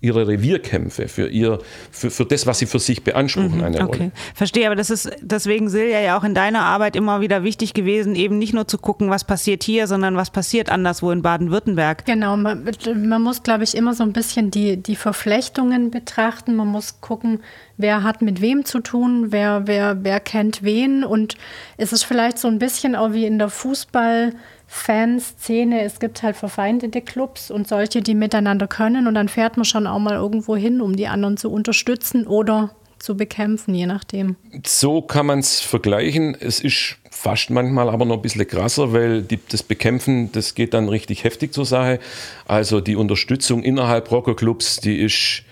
ihre 0.01 0.27
Revierkämpfe, 0.27 1.08
für, 1.08 1.27
ihr, 1.27 1.60
für, 1.89 2.12
für 2.12 2.25
das, 2.25 2.45
was 2.45 2.60
sie 2.60 2.65
für 2.65 2.79
sich 2.79 3.03
beanspruchen, 3.03 3.58
mhm, 3.58 3.63
eine 3.63 3.81
okay. 3.81 3.97
Rolle. 3.97 4.12
Verstehe, 4.34 4.67
aber 4.67 4.75
das 4.75 4.89
ist 4.89 5.10
deswegen, 5.21 5.69
Silja, 5.69 5.99
ja 5.99 6.17
auch 6.17 6.23
in 6.23 6.36
deiner 6.36 6.62
Arbeit 6.62 6.95
immer 6.95 7.21
wieder 7.21 7.43
wichtig 7.43 7.73
gewesen, 7.73 8.15
eben 8.15 8.38
nicht 8.38 8.53
nur 8.53 8.67
zu 8.67 8.77
gucken, 8.77 9.10
was 9.10 9.23
passiert 9.23 9.63
hier, 9.63 9.88
sondern 9.88 10.15
was 10.15 10.29
passiert 10.31 10.69
anderswo 10.69 11.12
in 11.12 11.21
Baden-Württemberg. 11.21 12.05
Genau, 12.05 12.38
man, 12.38 12.69
man 12.95 13.21
muss, 13.21 13.41
glaube 13.41 13.63
ich, 13.63 13.75
immer 13.75 13.93
so 13.93 14.03
ein 14.03 14.13
bisschen 14.13 14.51
die, 14.51 14.77
die 14.77 14.95
Verflechtungen 14.95 15.91
betrachten. 15.91 16.55
Man 16.55 16.67
muss 16.67 17.01
gucken, 17.01 17.39
wer 17.77 18.03
hat 18.03 18.21
mit 18.21 18.41
wem 18.41 18.65
zu 18.65 18.81
tun, 18.81 19.31
wer, 19.31 19.63
wer, 19.65 20.03
wer 20.03 20.19
kennt 20.19 20.63
wen. 20.63 21.03
Und 21.03 21.36
es 21.77 21.93
ist 21.93 22.03
vielleicht 22.03 22.38
so 22.38 22.47
ein 22.47 22.60
bisschen 22.60 22.95
auch 22.95 23.13
wie 23.13 23.25
in 23.25 23.39
der 23.39 23.49
Fußball- 23.49 24.34
Fanszene, 24.67 25.82
es 25.82 25.99
gibt 25.99 26.23
halt 26.23 26.36
verfeindete 26.36 27.01
Clubs 27.01 27.51
und 27.51 27.67
solche, 27.67 28.01
die 28.01 28.15
miteinander 28.15 28.67
können 28.67 29.08
und 29.08 29.13
dann 29.13 29.30
fährt 29.30 29.58
man 29.58 29.65
schon 29.65 29.88
auch 29.88 29.99
mal 29.99 30.15
irgendwo 30.15 30.56
hin, 30.56 30.82
um 30.82 30.95
die 30.95 31.08
anderen 31.08 31.38
zu 31.38 31.51
unterstützen 31.51 32.25
oder 32.25 32.71
zu 32.99 33.15
bekämpfen, 33.15 33.75
je 33.75 33.86
nachdem. 33.86 34.36
So 34.65 35.01
kann 35.01 35.28
man 35.28 35.39
es 35.39 35.62
vergleichen. 35.62 36.36
Es 36.39 36.60
ist 36.60 36.97
fast 37.12 37.51
manchmal 37.51 37.89
aber 37.89 38.06
noch 38.06 38.15
ein 38.15 38.21
bisschen 38.21 38.47
krasser, 38.47 38.93
weil 38.93 39.21
die, 39.21 39.39
das 39.49 39.62
Bekämpfen, 39.62 40.32
das 40.32 40.56
geht 40.56 40.73
dann 40.73 40.89
richtig 40.89 41.23
heftig 41.23 41.54
zur 41.54 41.65
Sache. 41.65 41.99
Also 42.47 42.82
die 42.82 42.95
Unterstützung 42.95 43.62
innerhalb 43.62 44.12
Rockerclubs, 44.12 44.78
die 44.78 44.97
ist 44.97 45.43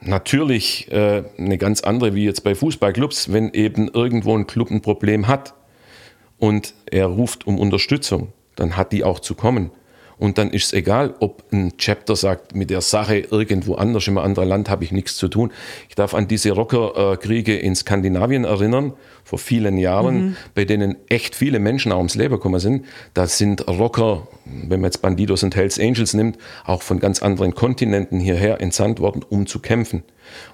natürlich 0.00 0.90
äh, 0.90 1.24
eine 1.36 1.58
ganz 1.58 1.82
andere 1.82 2.14
wie 2.14 2.24
jetzt 2.24 2.42
bei 2.44 2.54
Fußballclubs, 2.54 3.32
wenn 3.32 3.52
eben 3.52 3.88
irgendwo 3.88 4.36
ein 4.36 4.46
Club 4.46 4.70
ein 4.70 4.80
Problem 4.80 5.28
hat 5.28 5.54
und 6.38 6.74
er 6.90 7.06
ruft 7.06 7.46
um 7.46 7.58
Unterstützung 7.58 8.32
dann 8.56 8.76
hat 8.76 8.92
die 8.92 9.04
auch 9.04 9.20
zu 9.20 9.34
kommen. 9.34 9.70
Und 10.16 10.38
dann 10.38 10.50
ist 10.50 10.66
es 10.66 10.72
egal, 10.72 11.14
ob 11.20 11.42
ein 11.52 11.76
Chapter 11.76 12.14
sagt, 12.14 12.54
mit 12.54 12.70
der 12.70 12.80
Sache 12.80 13.18
irgendwo 13.18 13.74
anders, 13.74 14.06
im 14.06 14.18
anderen 14.18 14.48
Land 14.48 14.70
habe 14.70 14.84
ich 14.84 14.92
nichts 14.92 15.16
zu 15.16 15.28
tun. 15.28 15.52
Ich 15.88 15.96
darf 15.96 16.14
an 16.14 16.28
diese 16.28 16.52
Rockerkriege 16.52 17.56
in 17.56 17.74
Skandinavien 17.74 18.44
erinnern, 18.44 18.92
vor 19.24 19.38
vielen 19.38 19.78
Jahren, 19.78 20.16
mhm. 20.16 20.36
bei 20.54 20.64
denen 20.64 20.96
echt 21.08 21.34
viele 21.34 21.58
Menschen 21.58 21.90
auch 21.92 21.98
ums 21.98 22.14
Leben 22.14 22.34
gekommen 22.34 22.60
sind. 22.60 22.84
Da 23.14 23.26
sind 23.26 23.66
Rocker, 23.66 24.28
wenn 24.44 24.80
man 24.80 24.88
jetzt 24.88 25.02
Bandidos 25.02 25.42
und 25.42 25.56
Hells 25.56 25.80
Angels 25.80 26.14
nimmt, 26.14 26.38
auch 26.64 26.82
von 26.82 27.00
ganz 27.00 27.22
anderen 27.22 27.54
Kontinenten 27.54 28.20
hierher 28.20 28.60
entsandt 28.60 29.00
worden, 29.00 29.24
um 29.28 29.46
zu 29.46 29.58
kämpfen. 29.58 30.04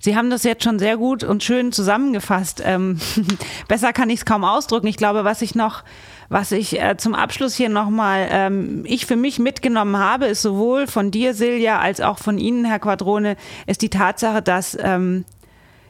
Sie 0.00 0.16
haben 0.16 0.30
das 0.30 0.44
jetzt 0.44 0.64
schon 0.64 0.78
sehr 0.78 0.96
gut 0.96 1.24
und 1.24 1.42
schön 1.42 1.72
zusammengefasst. 1.72 2.62
Ähm, 2.64 2.98
besser 3.68 3.92
kann 3.92 4.10
ich 4.10 4.20
es 4.20 4.24
kaum 4.24 4.44
ausdrücken. 4.44 4.86
Ich 4.86 4.96
glaube, 4.96 5.24
was 5.24 5.42
ich 5.42 5.54
noch, 5.54 5.82
was 6.28 6.52
ich 6.52 6.80
äh, 6.80 6.96
zum 6.96 7.14
Abschluss 7.14 7.54
hier 7.54 7.68
nochmal, 7.68 8.28
ähm, 8.30 8.84
ich 8.86 9.06
für 9.06 9.16
mich 9.16 9.38
mitgenommen 9.38 9.96
habe, 9.96 10.26
ist 10.26 10.42
sowohl 10.42 10.86
von 10.86 11.10
dir, 11.10 11.34
Silja, 11.34 11.80
als 11.80 12.00
auch 12.00 12.18
von 12.18 12.38
Ihnen, 12.38 12.64
Herr 12.64 12.78
Quadrone, 12.78 13.36
ist 13.66 13.82
die 13.82 13.90
Tatsache, 13.90 14.42
dass, 14.42 14.76
ähm, 14.80 15.24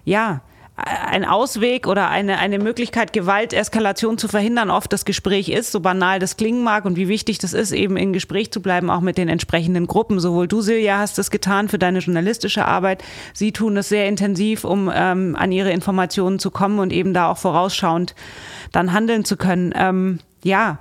ja, 0.04 0.40
ein 0.76 1.24
Ausweg 1.24 1.86
oder 1.86 2.10
eine, 2.10 2.38
eine 2.38 2.58
Möglichkeit, 2.58 3.14
Gewalteskalation 3.14 4.18
zu 4.18 4.28
verhindern, 4.28 4.70
oft 4.70 4.92
das 4.92 5.06
Gespräch 5.06 5.48
ist, 5.48 5.72
so 5.72 5.80
banal 5.80 6.18
das 6.18 6.36
klingen 6.36 6.62
mag 6.62 6.84
und 6.84 6.96
wie 6.96 7.08
wichtig 7.08 7.38
das 7.38 7.54
ist, 7.54 7.72
eben 7.72 7.96
in 7.96 8.12
Gespräch 8.12 8.52
zu 8.52 8.60
bleiben, 8.60 8.90
auch 8.90 9.00
mit 9.00 9.16
den 9.16 9.30
entsprechenden 9.30 9.86
Gruppen. 9.86 10.20
Sowohl 10.20 10.48
du, 10.48 10.60
Silja, 10.60 10.98
hast 10.98 11.18
es 11.18 11.30
getan 11.30 11.68
für 11.68 11.78
deine 11.78 12.00
journalistische 12.00 12.66
Arbeit. 12.66 13.02
Sie 13.32 13.52
tun 13.52 13.76
es 13.78 13.88
sehr 13.88 14.06
intensiv, 14.06 14.64
um 14.64 14.90
ähm, 14.94 15.34
an 15.38 15.50
ihre 15.50 15.70
Informationen 15.70 16.38
zu 16.38 16.50
kommen 16.50 16.78
und 16.78 16.92
eben 16.92 17.14
da 17.14 17.30
auch 17.30 17.38
vorausschauend 17.38 18.14
dann 18.72 18.92
handeln 18.92 19.24
zu 19.24 19.38
können. 19.38 19.72
Ähm, 19.74 20.18
ja. 20.42 20.78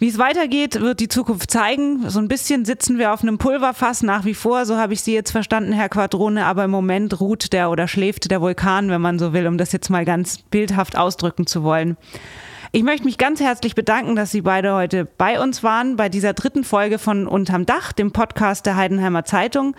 Wie 0.00 0.06
es 0.06 0.16
weitergeht, 0.16 0.80
wird 0.80 1.00
die 1.00 1.08
Zukunft 1.08 1.50
zeigen. 1.50 2.08
So 2.08 2.20
ein 2.20 2.28
bisschen 2.28 2.64
sitzen 2.64 2.98
wir 2.98 3.12
auf 3.12 3.22
einem 3.22 3.36
Pulverfass 3.36 4.04
nach 4.04 4.24
wie 4.24 4.34
vor, 4.34 4.64
so 4.64 4.76
habe 4.76 4.92
ich 4.92 5.02
Sie 5.02 5.12
jetzt 5.12 5.32
verstanden, 5.32 5.72
Herr 5.72 5.88
Quadrone, 5.88 6.46
aber 6.46 6.64
im 6.64 6.70
Moment 6.70 7.20
ruht 7.20 7.52
der 7.52 7.68
oder 7.68 7.88
schläft 7.88 8.30
der 8.30 8.40
Vulkan, 8.40 8.90
wenn 8.90 9.00
man 9.00 9.18
so 9.18 9.32
will, 9.32 9.48
um 9.48 9.58
das 9.58 9.72
jetzt 9.72 9.90
mal 9.90 10.04
ganz 10.04 10.38
bildhaft 10.38 10.96
ausdrücken 10.96 11.48
zu 11.48 11.64
wollen. 11.64 11.96
Ich 12.70 12.84
möchte 12.84 13.06
mich 13.06 13.18
ganz 13.18 13.40
herzlich 13.40 13.74
bedanken, 13.74 14.14
dass 14.14 14.30
Sie 14.30 14.42
beide 14.42 14.74
heute 14.74 15.04
bei 15.04 15.40
uns 15.40 15.64
waren, 15.64 15.96
bei 15.96 16.08
dieser 16.08 16.34
dritten 16.34 16.62
Folge 16.62 16.98
von 16.98 17.26
Unterm 17.26 17.66
Dach, 17.66 17.92
dem 17.92 18.12
Podcast 18.12 18.66
der 18.66 18.76
Heidenheimer 18.76 19.24
Zeitung. 19.24 19.74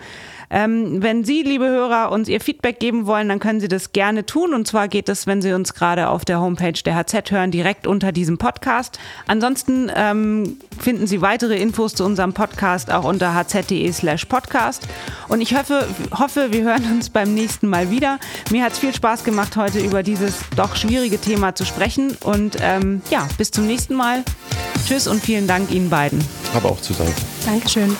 Ähm, 0.50 1.02
wenn 1.02 1.24
Sie, 1.24 1.42
liebe 1.42 1.66
Hörer, 1.66 2.10
uns 2.10 2.28
Ihr 2.28 2.40
Feedback 2.40 2.80
geben 2.80 3.06
wollen, 3.06 3.28
dann 3.28 3.38
können 3.38 3.60
Sie 3.60 3.68
das 3.68 3.92
gerne 3.92 4.26
tun. 4.26 4.52
Und 4.52 4.66
zwar 4.66 4.88
geht 4.88 5.08
es, 5.08 5.26
wenn 5.26 5.40
Sie 5.40 5.52
uns 5.52 5.74
gerade 5.74 6.08
auf 6.08 6.24
der 6.24 6.40
Homepage 6.40 6.72
der 6.72 6.96
HZ 6.96 7.30
hören, 7.30 7.50
direkt 7.50 7.86
unter 7.86 8.10
diesem 8.12 8.38
Podcast. 8.38 8.98
Ansonsten 9.26 9.90
ähm, 9.94 10.58
finden 10.78 11.06
Sie 11.06 11.22
weitere 11.22 11.56
Infos 11.56 11.94
zu 11.94 12.04
unserem 12.04 12.32
Podcast 12.32 12.90
auch 12.90 13.04
unter 13.04 13.34
hz.de 13.34 13.92
slash 13.92 14.24
podcast. 14.24 14.88
Und 15.28 15.40
ich 15.40 15.56
hoffe, 15.56 15.86
hoffe, 16.18 16.48
wir 16.52 16.62
hören 16.62 16.84
uns 16.90 17.10
beim 17.10 17.32
nächsten 17.32 17.68
Mal 17.68 17.90
wieder. 17.90 18.18
Mir 18.50 18.64
hat 18.64 18.72
es 18.72 18.80
viel 18.80 18.94
Spaß 18.94 19.24
gemacht, 19.24 19.56
heute 19.56 19.78
über 19.78 20.02
dieses 20.02 20.40
doch 20.56 20.74
schwierige 20.74 21.18
Thema 21.18 21.54
zu 21.54 21.64
sprechen. 21.64 22.16
Und 22.22 22.56
ähm, 22.60 23.02
ja, 23.10 23.28
bis 23.38 23.52
zum 23.52 23.66
nächsten 23.66 23.94
Mal. 23.94 24.24
Tschüss 24.86 25.06
und 25.06 25.22
vielen 25.22 25.46
Dank 25.46 25.70
Ihnen 25.70 25.90
beiden. 25.90 26.24
Aber 26.54 26.70
auch 26.70 26.80
zu 26.80 26.92
danken. 26.94 27.14
Dankeschön. 27.46 27.96